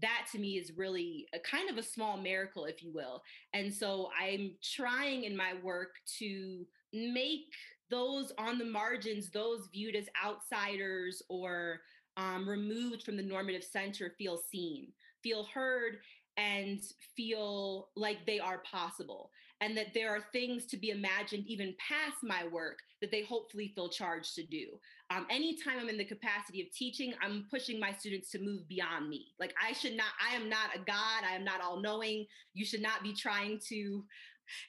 That 0.00 0.26
to 0.32 0.38
me 0.38 0.58
is 0.58 0.72
really 0.76 1.26
a 1.34 1.38
kind 1.38 1.68
of 1.70 1.76
a 1.76 1.82
small 1.82 2.16
miracle, 2.16 2.64
if 2.64 2.82
you 2.82 2.92
will. 2.92 3.22
And 3.52 3.72
so 3.72 4.08
I'm 4.20 4.52
trying 4.62 5.24
in 5.24 5.36
my 5.36 5.54
work 5.62 5.96
to 6.18 6.66
make 6.92 7.52
those 7.90 8.32
on 8.38 8.58
the 8.58 8.64
margins, 8.64 9.30
those 9.30 9.68
viewed 9.72 9.94
as 9.94 10.06
outsiders 10.24 11.22
or 11.28 11.80
um, 12.16 12.48
removed 12.48 13.02
from 13.02 13.16
the 13.16 13.22
normative 13.22 13.64
center, 13.64 14.14
feel 14.18 14.38
seen, 14.50 14.88
feel 15.22 15.44
heard, 15.44 15.98
and 16.36 16.80
feel 17.16 17.88
like 17.96 18.24
they 18.26 18.40
are 18.40 18.62
possible 18.70 19.30
and 19.60 19.76
that 19.76 19.94
there 19.94 20.10
are 20.10 20.24
things 20.32 20.66
to 20.66 20.76
be 20.76 20.90
imagined 20.90 21.44
even 21.46 21.74
past 21.78 22.16
my 22.22 22.46
work 22.48 22.78
that 23.00 23.12
they 23.12 23.22
hopefully 23.22 23.70
feel 23.74 23.88
charged 23.88 24.34
to 24.34 24.44
do. 24.44 24.66
Um, 25.10 25.26
anytime 25.30 25.78
i'm 25.78 25.88
in 25.88 25.98
the 25.98 26.04
capacity 26.04 26.62
of 26.62 26.72
teaching 26.72 27.12
i'm 27.22 27.46
pushing 27.50 27.78
my 27.78 27.92
students 27.92 28.30
to 28.30 28.38
move 28.38 28.66
beyond 28.68 29.08
me. 29.08 29.26
Like 29.38 29.54
i 29.62 29.72
should 29.72 29.96
not 29.96 30.06
i 30.26 30.34
am 30.34 30.48
not 30.48 30.74
a 30.74 30.78
god 30.78 31.22
i 31.30 31.34
am 31.34 31.44
not 31.44 31.60
all 31.60 31.80
knowing 31.80 32.26
you 32.54 32.64
should 32.64 32.82
not 32.82 33.02
be 33.02 33.12
trying 33.12 33.60
to 33.68 34.04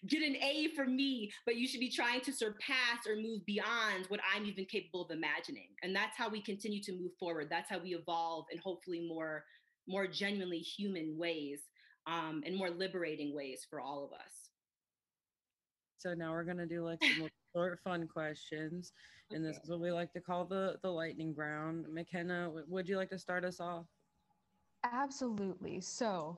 get 0.08 0.22
an 0.22 0.36
a 0.36 0.68
for 0.76 0.86
me 0.86 1.32
but 1.46 1.56
you 1.56 1.68
should 1.68 1.80
be 1.80 1.90
trying 1.90 2.22
to 2.22 2.32
surpass 2.32 3.08
or 3.08 3.16
move 3.16 3.44
beyond 3.46 4.06
what 4.10 4.20
i'm 4.34 4.46
even 4.46 4.66
capable 4.66 5.06
of 5.06 5.12
imagining. 5.12 5.70
And 5.82 5.96
that's 5.96 6.18
how 6.18 6.30
we 6.30 6.42
continue 6.42 6.82
to 6.84 6.94
move 6.94 7.12
forward. 7.20 7.48
That's 7.50 7.70
how 7.70 7.80
we 7.80 7.96
evolve 7.96 8.46
and 8.52 8.60
hopefully 8.60 9.06
more 9.08 9.44
more 9.88 10.08
genuinely 10.08 10.60
human 10.60 11.18
ways 11.18 11.62
um, 12.08 12.44
and 12.46 12.56
more 12.56 12.70
liberating 12.70 13.36
ways 13.36 13.66
for 13.70 13.80
all 13.80 14.06
of 14.06 14.12
us. 14.14 14.50
So 15.98 16.14
now 16.14 16.32
we're 16.32 16.44
gonna 16.44 16.66
do 16.66 16.84
like 16.84 17.00
some 17.02 17.28
short, 17.56 17.80
fun 17.84 18.08
questions, 18.08 18.92
and 19.32 19.46
this 19.46 19.58
is 19.58 19.70
what 19.70 19.80
we 19.80 19.92
like 19.92 20.12
to 20.14 20.22
call 20.22 20.46
the 20.46 20.78
the 20.84 20.90
lightning 20.90 21.34
round. 21.36 21.86
McKenna, 21.90 22.46
w- 22.46 22.66
would 22.68 22.90
you 22.90 22.98
like 22.98 23.10
to 23.12 23.18
start 23.20 23.46
us 23.46 23.60
off? 23.60 23.86
Absolutely. 24.84 25.80
So, 25.80 26.38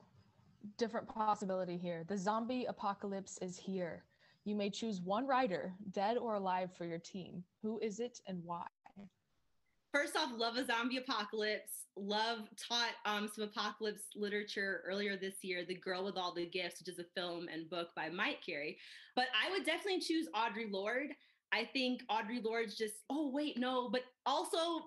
different 0.77 1.07
possibility 1.07 1.77
here. 1.77 2.03
The 2.07 2.17
zombie 2.17 2.65
apocalypse 2.65 3.39
is 3.41 3.57
here. 3.57 4.03
You 4.43 4.55
may 4.55 4.69
choose 4.69 5.01
one 5.01 5.25
writer, 5.25 5.73
dead 5.91 6.17
or 6.17 6.35
alive, 6.35 6.71
for 6.71 6.85
your 6.85 6.99
team. 6.99 7.43
Who 7.63 7.79
is 7.79 7.99
it 7.99 8.19
and 8.27 8.43
why? 8.43 8.67
First 9.95 10.17
off, 10.17 10.29
love 10.35 10.57
a 10.57 10.65
zombie 10.65 10.97
apocalypse. 10.97 11.85
Love 11.95 12.49
taught 12.57 12.91
um, 13.05 13.29
some 13.33 13.45
apocalypse 13.45 14.01
literature 14.13 14.83
earlier 14.85 15.15
this 15.15 15.35
year, 15.41 15.63
The 15.65 15.75
Girl 15.75 16.03
with 16.03 16.17
All 16.17 16.33
the 16.33 16.47
Gifts, 16.47 16.81
which 16.81 16.89
is 16.89 16.99
a 16.99 17.05
film 17.17 17.47
and 17.47 17.69
book 17.69 17.87
by 17.95 18.09
Mike 18.09 18.39
Carey. 18.45 18.77
But 19.15 19.27
I 19.41 19.49
would 19.51 19.65
definitely 19.65 20.01
choose 20.01 20.27
Audre 20.35 20.69
Lorde. 20.69 21.11
I 21.53 21.69
think 21.71 22.01
Audre 22.11 22.43
Lorde's 22.43 22.75
just, 22.77 22.95
oh, 23.09 23.31
wait, 23.33 23.57
no, 23.57 23.89
but 23.89 24.01
also 24.25 24.81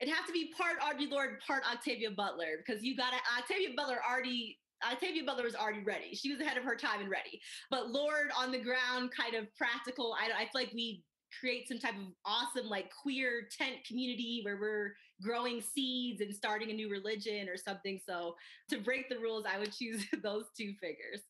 it'd 0.00 0.12
have 0.12 0.26
to 0.26 0.32
be 0.32 0.52
part 0.58 0.80
Audre 0.80 1.08
Lorde, 1.08 1.38
part 1.46 1.62
Octavia 1.72 2.10
Butler, 2.10 2.56
because 2.58 2.82
you 2.82 2.96
got 2.96 3.12
to, 3.12 3.18
Octavia 3.38 3.68
Butler 3.76 4.00
already 4.04 4.58
Octavia 4.84 5.22
Butler 5.24 5.44
was 5.44 5.54
already 5.54 5.84
ready. 5.84 6.14
She 6.14 6.32
was 6.32 6.40
ahead 6.40 6.56
of 6.56 6.64
her 6.64 6.74
time 6.74 7.00
and 7.00 7.10
ready. 7.10 7.40
But 7.70 7.90
Lorde 7.90 8.30
on 8.36 8.50
the 8.50 8.58
ground, 8.58 9.12
kind 9.16 9.34
of 9.34 9.46
practical. 9.54 10.16
I, 10.18 10.42
I 10.42 10.44
feel 10.44 10.50
like 10.54 10.72
we 10.74 11.04
create 11.38 11.68
some 11.68 11.78
type 11.78 11.94
of 11.94 12.12
awesome, 12.24 12.68
like 12.68 12.90
queer 13.02 13.48
tent 13.56 13.76
community 13.86 14.40
where 14.44 14.58
we're 14.60 14.94
growing 15.22 15.60
seeds 15.60 16.20
and 16.20 16.34
starting 16.34 16.70
a 16.70 16.74
new 16.74 16.90
religion 16.90 17.48
or 17.48 17.56
something. 17.56 18.00
So 18.06 18.36
to 18.70 18.78
break 18.78 19.08
the 19.08 19.18
rules, 19.18 19.44
I 19.50 19.58
would 19.58 19.72
choose 19.72 20.04
those 20.22 20.46
two 20.56 20.74
figures. 20.80 21.22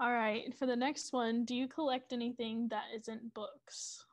All 0.00 0.12
right. 0.12 0.54
For 0.58 0.66
the 0.66 0.76
next 0.76 1.12
one, 1.12 1.44
do 1.44 1.54
you 1.54 1.68
collect 1.68 2.12
anything 2.12 2.68
that 2.68 2.84
isn't 2.94 3.32
books? 3.32 4.04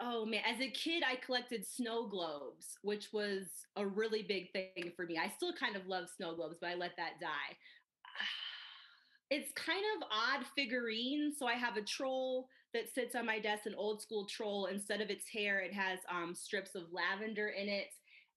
Oh 0.00 0.26
man, 0.26 0.40
as 0.44 0.60
a 0.60 0.68
kid, 0.68 1.04
I 1.08 1.14
collected 1.14 1.64
snow 1.64 2.08
globes, 2.08 2.76
which 2.82 3.12
was 3.12 3.46
a 3.76 3.86
really 3.86 4.22
big 4.22 4.50
thing 4.50 4.90
for 4.96 5.06
me. 5.06 5.16
I 5.16 5.28
still 5.28 5.52
kind 5.52 5.76
of 5.76 5.86
love 5.86 6.08
snow 6.16 6.34
globes, 6.34 6.56
but 6.60 6.70
I 6.70 6.74
let 6.74 6.96
that 6.96 7.20
die. 7.20 7.56
It's 9.34 9.50
kind 9.52 9.80
of 9.96 10.08
odd 10.12 10.44
figurines. 10.54 11.38
So 11.38 11.46
I 11.46 11.54
have 11.54 11.78
a 11.78 11.82
troll 11.82 12.48
that 12.74 12.92
sits 12.94 13.14
on 13.14 13.26
my 13.26 13.38
desk, 13.38 13.66
an 13.66 13.74
old 13.76 14.00
school 14.00 14.26
troll. 14.26 14.66
Instead 14.66 15.00
of 15.00 15.10
its 15.10 15.28
hair, 15.28 15.60
it 15.60 15.72
has 15.72 15.98
um, 16.10 16.34
strips 16.34 16.74
of 16.74 16.84
lavender 16.92 17.48
in 17.48 17.68
it. 17.68 17.88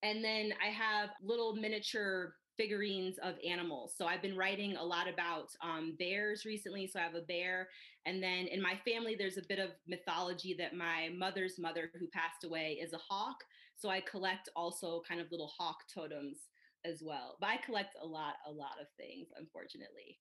And 0.03 0.23
then 0.23 0.53
I 0.63 0.69
have 0.69 1.09
little 1.23 1.55
miniature 1.55 2.35
figurines 2.57 3.17
of 3.23 3.35
animals. 3.47 3.93
So 3.97 4.05
I've 4.05 4.21
been 4.21 4.37
writing 4.37 4.77
a 4.77 4.83
lot 4.83 5.07
about 5.11 5.47
um, 5.61 5.95
bears 5.99 6.45
recently. 6.45 6.87
So 6.87 6.99
I 6.99 7.03
have 7.03 7.15
a 7.15 7.21
bear. 7.21 7.67
And 8.05 8.21
then 8.21 8.47
in 8.47 8.61
my 8.61 8.79
family, 8.85 9.15
there's 9.17 9.37
a 9.37 9.47
bit 9.47 9.59
of 9.59 9.71
mythology 9.87 10.55
that 10.59 10.75
my 10.75 11.09
mother's 11.17 11.59
mother, 11.59 11.89
who 11.99 12.07
passed 12.07 12.43
away, 12.45 12.79
is 12.81 12.93
a 12.93 12.97
hawk. 12.97 13.37
So 13.77 13.89
I 13.89 14.01
collect 14.01 14.49
also 14.55 15.01
kind 15.07 15.19
of 15.19 15.31
little 15.31 15.51
hawk 15.57 15.77
totems 15.93 16.37
as 16.85 17.01
well. 17.03 17.37
But 17.39 17.49
I 17.49 17.57
collect 17.57 17.95
a 18.01 18.05
lot, 18.05 18.35
a 18.47 18.51
lot 18.51 18.79
of 18.79 18.87
things, 18.97 19.27
unfortunately. 19.37 20.19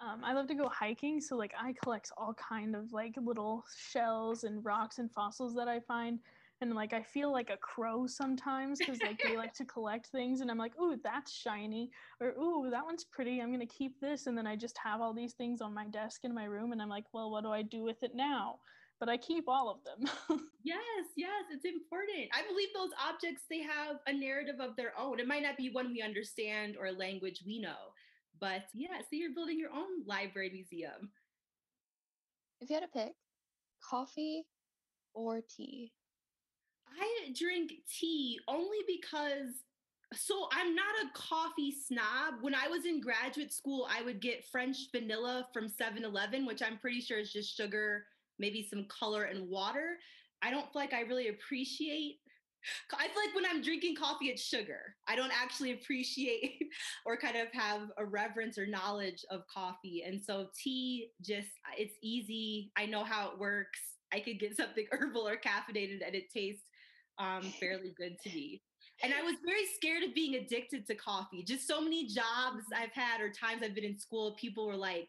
Um, 0.00 0.24
I 0.24 0.32
love 0.32 0.48
to 0.48 0.54
go 0.54 0.68
hiking, 0.68 1.20
so 1.20 1.36
like 1.36 1.52
I 1.60 1.74
collect 1.82 2.10
all 2.16 2.34
kind 2.34 2.74
of 2.74 2.92
like 2.92 3.14
little 3.16 3.64
shells 3.76 4.44
and 4.44 4.64
rocks 4.64 4.98
and 4.98 5.10
fossils 5.12 5.54
that 5.54 5.68
I 5.68 5.80
find, 5.80 6.18
and 6.60 6.74
like 6.74 6.92
I 6.92 7.02
feel 7.02 7.30
like 7.30 7.50
a 7.50 7.56
crow 7.56 8.06
sometimes 8.06 8.78
because 8.78 9.00
like 9.02 9.20
they 9.22 9.36
like 9.36 9.54
to 9.54 9.64
collect 9.76 10.06
things, 10.08 10.40
and 10.40 10.50
I'm 10.50 10.58
like, 10.58 10.72
ooh, 10.80 10.98
that's 11.04 11.32
shiny, 11.32 11.90
or 12.20 12.28
ooh, 12.40 12.68
that 12.70 12.84
one's 12.84 13.04
pretty. 13.04 13.40
I'm 13.40 13.52
gonna 13.52 13.66
keep 13.66 14.00
this, 14.00 14.26
and 14.26 14.36
then 14.36 14.46
I 14.46 14.56
just 14.56 14.76
have 14.78 15.00
all 15.00 15.12
these 15.14 15.34
things 15.34 15.60
on 15.60 15.72
my 15.74 15.86
desk 15.86 16.24
in 16.24 16.34
my 16.34 16.44
room, 16.44 16.72
and 16.72 16.82
I'm 16.82 16.88
like, 16.88 17.06
well, 17.12 17.30
what 17.30 17.44
do 17.44 17.50
I 17.50 17.62
do 17.62 17.82
with 17.84 18.02
it 18.02 18.14
now? 18.14 18.58
But 18.98 19.08
I 19.08 19.16
keep 19.16 19.48
all 19.48 19.68
of 19.70 19.78
them. 19.84 20.40
Yes, 20.64 21.10
yes, 21.16 21.44
it's 21.50 21.64
important. 21.64 22.28
I 22.32 22.46
believe 22.46 22.68
those 22.72 22.90
objects 23.04 23.42
they 23.50 23.62
have 23.62 23.96
a 24.06 24.12
narrative 24.12 24.60
of 24.60 24.76
their 24.76 24.92
own. 24.96 25.18
It 25.18 25.26
might 25.26 25.42
not 25.42 25.56
be 25.56 25.70
one 25.70 25.90
we 25.90 26.02
understand 26.02 26.76
or 26.78 26.86
a 26.86 26.92
language 26.92 27.42
we 27.44 27.58
know, 27.58 27.91
but 28.42 28.64
yeah, 28.74 28.98
so 28.98 29.06
you're 29.12 29.32
building 29.32 29.56
your 29.56 29.70
own 29.70 30.04
library 30.04 30.50
museum. 30.52 31.10
If 32.60 32.68
you 32.68 32.74
had 32.74 32.82
to 32.82 32.88
pick 32.88 33.12
coffee 33.88 34.44
or 35.14 35.40
tea, 35.48 35.92
I 37.00 37.32
drink 37.38 37.72
tea 37.88 38.40
only 38.48 38.78
because 38.88 39.62
so 40.12 40.48
I'm 40.52 40.74
not 40.74 40.94
a 41.04 41.18
coffee 41.18 41.72
snob. 41.72 42.42
When 42.42 42.54
I 42.54 42.66
was 42.66 42.84
in 42.84 43.00
graduate 43.00 43.52
school, 43.52 43.88
I 43.88 44.02
would 44.02 44.20
get 44.20 44.44
French 44.50 44.76
vanilla 44.90 45.46
from 45.54 45.68
7-Eleven, 45.68 46.44
which 46.44 46.62
I'm 46.62 46.78
pretty 46.78 47.00
sure 47.00 47.18
is 47.18 47.32
just 47.32 47.56
sugar, 47.56 48.04
maybe 48.38 48.66
some 48.68 48.86
color 48.88 49.22
and 49.22 49.48
water. 49.48 49.98
I 50.42 50.50
don't 50.50 50.70
feel 50.72 50.82
like 50.82 50.92
I 50.92 51.02
really 51.02 51.28
appreciate 51.28 52.18
I 52.92 53.08
feel 53.08 53.22
like 53.24 53.34
when 53.34 53.46
I'm 53.46 53.62
drinking 53.62 53.96
coffee, 53.96 54.26
it's 54.26 54.42
sugar. 54.42 54.94
I 55.08 55.16
don't 55.16 55.32
actually 55.32 55.72
appreciate 55.72 56.62
or 57.06 57.16
kind 57.16 57.36
of 57.36 57.48
have 57.52 57.90
a 57.98 58.04
reverence 58.04 58.58
or 58.58 58.66
knowledge 58.66 59.24
of 59.30 59.42
coffee. 59.52 60.04
And 60.06 60.22
so 60.22 60.46
tea 60.56 61.10
just 61.20 61.48
it's 61.76 61.94
easy. 62.02 62.70
I 62.76 62.86
know 62.86 63.04
how 63.04 63.30
it 63.30 63.38
works. 63.38 63.80
I 64.12 64.20
could 64.20 64.38
get 64.38 64.56
something 64.56 64.86
herbal 64.92 65.26
or 65.26 65.36
caffeinated 65.36 66.06
and 66.06 66.14
it 66.14 66.30
tastes 66.32 66.64
um, 67.18 67.42
fairly 67.42 67.94
good 67.96 68.16
to 68.22 68.28
me. 68.30 68.62
And 69.02 69.12
I 69.12 69.22
was 69.22 69.34
very 69.44 69.66
scared 69.74 70.04
of 70.04 70.14
being 70.14 70.36
addicted 70.36 70.86
to 70.86 70.94
coffee. 70.94 71.42
Just 71.42 71.66
so 71.66 71.80
many 71.80 72.06
jobs 72.06 72.62
I've 72.74 72.92
had 72.92 73.20
or 73.20 73.30
times 73.30 73.62
I've 73.64 73.74
been 73.74 73.84
in 73.84 73.98
school, 73.98 74.36
people 74.38 74.66
were 74.66 74.76
like 74.76 75.08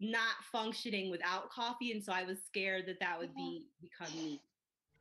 not 0.00 0.36
functioning 0.52 1.10
without 1.10 1.50
coffee. 1.50 1.92
And 1.92 2.04
so 2.04 2.12
I 2.12 2.24
was 2.24 2.38
scared 2.46 2.84
that 2.86 3.00
that 3.00 3.18
would 3.18 3.34
be 3.34 3.64
become 3.80 4.14
me. 4.16 4.40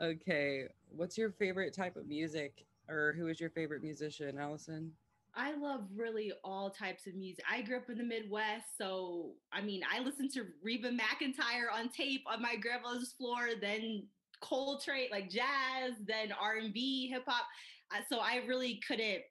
Okay. 0.01 0.65
What's 0.89 1.17
your 1.17 1.31
favorite 1.31 1.73
type 1.73 1.95
of 1.95 2.07
music 2.07 2.65
or 2.89 3.13
who 3.17 3.27
is 3.27 3.39
your 3.39 3.49
favorite 3.49 3.81
musician, 3.81 4.37
Alison? 4.37 4.91
I 5.35 5.55
love 5.55 5.81
really 5.95 6.31
all 6.43 6.69
types 6.69 7.07
of 7.07 7.15
music. 7.15 7.43
I 7.49 7.61
grew 7.61 7.77
up 7.77 7.89
in 7.89 7.97
the 7.97 8.03
Midwest, 8.03 8.77
so 8.77 9.31
I 9.51 9.61
mean, 9.61 9.81
I 9.91 9.99
listened 9.99 10.31
to 10.33 10.45
Reba 10.61 10.91
McEntire 10.91 11.73
on 11.73 11.89
tape 11.89 12.23
on 12.27 12.41
my 12.41 12.55
grandma's 12.55 13.13
floor, 13.13 13.49
then 13.59 14.03
Coltrane, 14.41 15.09
like 15.11 15.29
jazz, 15.29 15.93
then 16.05 16.31
R&B, 16.39 17.09
hip 17.09 17.23
hop. 17.25 17.45
Uh, 17.91 18.01
so 18.07 18.19
I 18.19 18.43
really 18.47 18.79
couldn't 18.87 19.23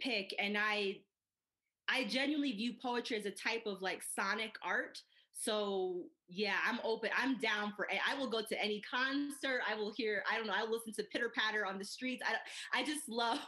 pick 0.00 0.34
and 0.38 0.56
I 0.58 0.98
I 1.88 2.04
genuinely 2.04 2.52
view 2.52 2.74
poetry 2.82 3.16
as 3.16 3.26
a 3.26 3.30
type 3.30 3.64
of 3.66 3.80
like 3.82 4.02
sonic 4.02 4.56
art. 4.62 5.00
So 5.32 6.04
yeah, 6.28 6.56
I'm 6.66 6.80
open. 6.82 7.10
I'm 7.16 7.38
down 7.38 7.72
for 7.76 7.86
it. 7.86 7.98
I 8.08 8.18
will 8.18 8.28
go 8.28 8.42
to 8.42 8.62
any 8.62 8.82
concert. 8.88 9.60
I 9.68 9.74
will 9.74 9.92
hear, 9.96 10.24
I 10.30 10.36
don't 10.36 10.46
know, 10.46 10.54
I'll 10.56 10.70
listen 10.70 10.92
to 10.94 11.04
pitter 11.04 11.30
patter 11.36 11.64
on 11.64 11.78
the 11.78 11.84
streets. 11.84 12.22
I, 12.26 12.80
I 12.80 12.84
just 12.84 13.02
love 13.08 13.38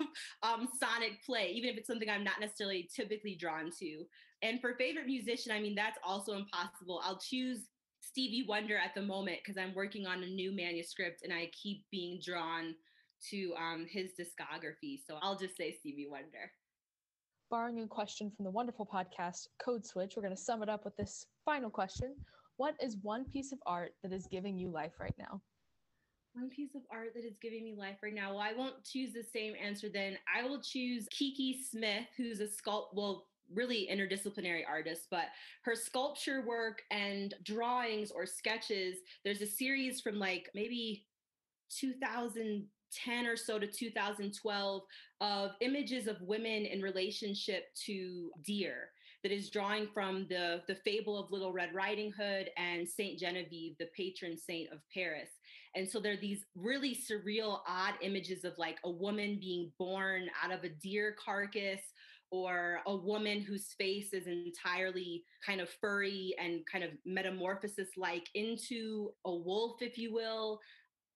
um, 0.42 0.68
sonic 0.80 1.24
play, 1.24 1.50
even 1.54 1.70
if 1.70 1.76
it's 1.76 1.88
something 1.88 2.08
I'm 2.08 2.24
not 2.24 2.40
necessarily 2.40 2.88
typically 2.94 3.34
drawn 3.34 3.70
to. 3.80 4.04
And 4.42 4.60
for 4.60 4.74
favorite 4.74 5.06
musician, 5.06 5.50
I 5.50 5.60
mean, 5.60 5.74
that's 5.74 5.98
also 6.06 6.34
impossible. 6.34 7.00
I'll 7.04 7.18
choose 7.18 7.66
Stevie 8.00 8.46
Wonder 8.48 8.76
at 8.76 8.94
the 8.94 9.02
moment 9.02 9.38
because 9.44 9.60
I'm 9.60 9.74
working 9.74 10.06
on 10.06 10.22
a 10.22 10.26
new 10.26 10.52
manuscript 10.52 11.22
and 11.24 11.32
I 11.32 11.50
keep 11.60 11.84
being 11.90 12.20
drawn 12.24 12.74
to 13.30 13.52
um, 13.58 13.86
his 13.90 14.12
discography. 14.18 15.00
So 15.04 15.18
I'll 15.20 15.36
just 15.36 15.56
say 15.56 15.76
Stevie 15.80 16.06
Wonder. 16.08 16.52
Borrowing 17.50 17.80
a 17.80 17.88
question 17.88 18.30
from 18.30 18.44
the 18.44 18.50
wonderful 18.50 18.86
podcast 18.86 19.48
Code 19.60 19.84
Switch, 19.84 20.14
we're 20.16 20.22
going 20.22 20.36
to 20.36 20.40
sum 20.40 20.62
it 20.62 20.68
up 20.68 20.84
with 20.84 20.96
this 20.96 21.26
final 21.44 21.70
question. 21.70 22.14
What 22.58 22.74
is 22.82 22.96
one 23.02 23.24
piece 23.24 23.52
of 23.52 23.60
art 23.66 23.94
that 24.02 24.12
is 24.12 24.26
giving 24.26 24.58
you 24.58 24.68
life 24.68 24.94
right 24.98 25.14
now? 25.16 25.40
One 26.34 26.50
piece 26.50 26.74
of 26.74 26.82
art 26.90 27.14
that 27.14 27.24
is 27.24 27.38
giving 27.40 27.62
me 27.62 27.74
life 27.76 27.98
right 28.02 28.12
now. 28.12 28.30
Well, 28.30 28.40
I 28.40 28.52
won't 28.52 28.84
choose 28.84 29.12
the 29.12 29.22
same 29.22 29.54
answer 29.64 29.88
then. 29.88 30.18
I 30.32 30.42
will 30.42 30.60
choose 30.60 31.06
Kiki 31.10 31.62
Smith, 31.62 32.06
who's 32.16 32.40
a 32.40 32.46
sculpt, 32.46 32.94
well, 32.94 33.28
really 33.54 33.88
interdisciplinary 33.90 34.62
artist, 34.68 35.06
but 35.08 35.26
her 35.62 35.76
sculpture 35.76 36.44
work 36.44 36.82
and 36.90 37.32
drawings 37.44 38.10
or 38.10 38.26
sketches, 38.26 38.96
there's 39.24 39.40
a 39.40 39.46
series 39.46 40.00
from 40.00 40.18
like 40.18 40.50
maybe 40.52 41.06
2010 41.70 43.26
or 43.26 43.36
so 43.36 43.58
to 43.60 43.68
2012 43.68 44.82
of 45.20 45.50
images 45.60 46.08
of 46.08 46.20
women 46.22 46.66
in 46.66 46.82
relationship 46.82 47.72
to 47.86 48.32
deer 48.44 48.90
that 49.22 49.32
is 49.32 49.50
drawing 49.50 49.88
from 49.92 50.26
the, 50.28 50.62
the 50.68 50.76
fable 50.76 51.18
of 51.18 51.30
Little 51.30 51.52
Red 51.52 51.74
Riding 51.74 52.12
Hood 52.12 52.50
and 52.56 52.88
Saint 52.88 53.18
Genevieve, 53.18 53.76
the 53.78 53.88
patron 53.96 54.36
saint 54.36 54.72
of 54.72 54.78
Paris. 54.94 55.30
And 55.74 55.88
so 55.88 56.00
there 56.00 56.12
are 56.12 56.16
these 56.16 56.44
really 56.56 56.96
surreal, 56.96 57.60
odd 57.66 57.94
images 58.00 58.44
of 58.44 58.56
like 58.58 58.78
a 58.84 58.90
woman 58.90 59.38
being 59.40 59.72
born 59.78 60.28
out 60.42 60.52
of 60.52 60.64
a 60.64 60.68
deer 60.68 61.14
carcass 61.22 61.80
or 62.30 62.80
a 62.86 62.94
woman 62.94 63.40
whose 63.40 63.74
face 63.78 64.12
is 64.12 64.26
entirely 64.26 65.24
kind 65.44 65.60
of 65.60 65.70
furry 65.80 66.34
and 66.38 66.60
kind 66.70 66.84
of 66.84 66.90
metamorphosis 67.06 67.88
like 67.96 68.28
into 68.34 69.10
a 69.24 69.34
wolf, 69.34 69.80
if 69.80 69.96
you 69.96 70.12
will. 70.12 70.60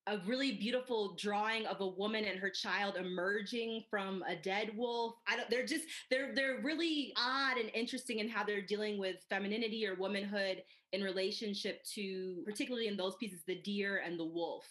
A 0.08 0.18
really 0.26 0.52
beautiful 0.52 1.14
drawing 1.14 1.64
of 1.66 1.80
a 1.80 1.86
woman 1.86 2.24
and 2.24 2.38
her 2.38 2.50
child 2.50 2.96
emerging 2.96 3.84
from 3.88 4.24
a 4.28 4.34
dead 4.34 4.72
wolf. 4.76 5.14
I 5.28 5.36
don't. 5.36 5.48
They're 5.48 5.64
just 5.64 5.84
they're 6.10 6.34
they're 6.34 6.60
really 6.60 7.12
odd 7.16 7.56
and 7.56 7.70
interesting 7.72 8.18
in 8.18 8.28
how 8.28 8.42
they're 8.42 8.66
dealing 8.66 8.98
with 8.98 9.24
femininity 9.30 9.86
or 9.86 9.94
womanhood 9.94 10.64
in 10.92 11.02
relationship 11.02 11.84
to, 11.94 12.42
particularly 12.44 12.88
in 12.88 12.96
those 12.96 13.14
pieces, 13.16 13.42
the 13.46 13.60
deer 13.62 14.02
and 14.04 14.18
the 14.18 14.24
wolf 14.24 14.66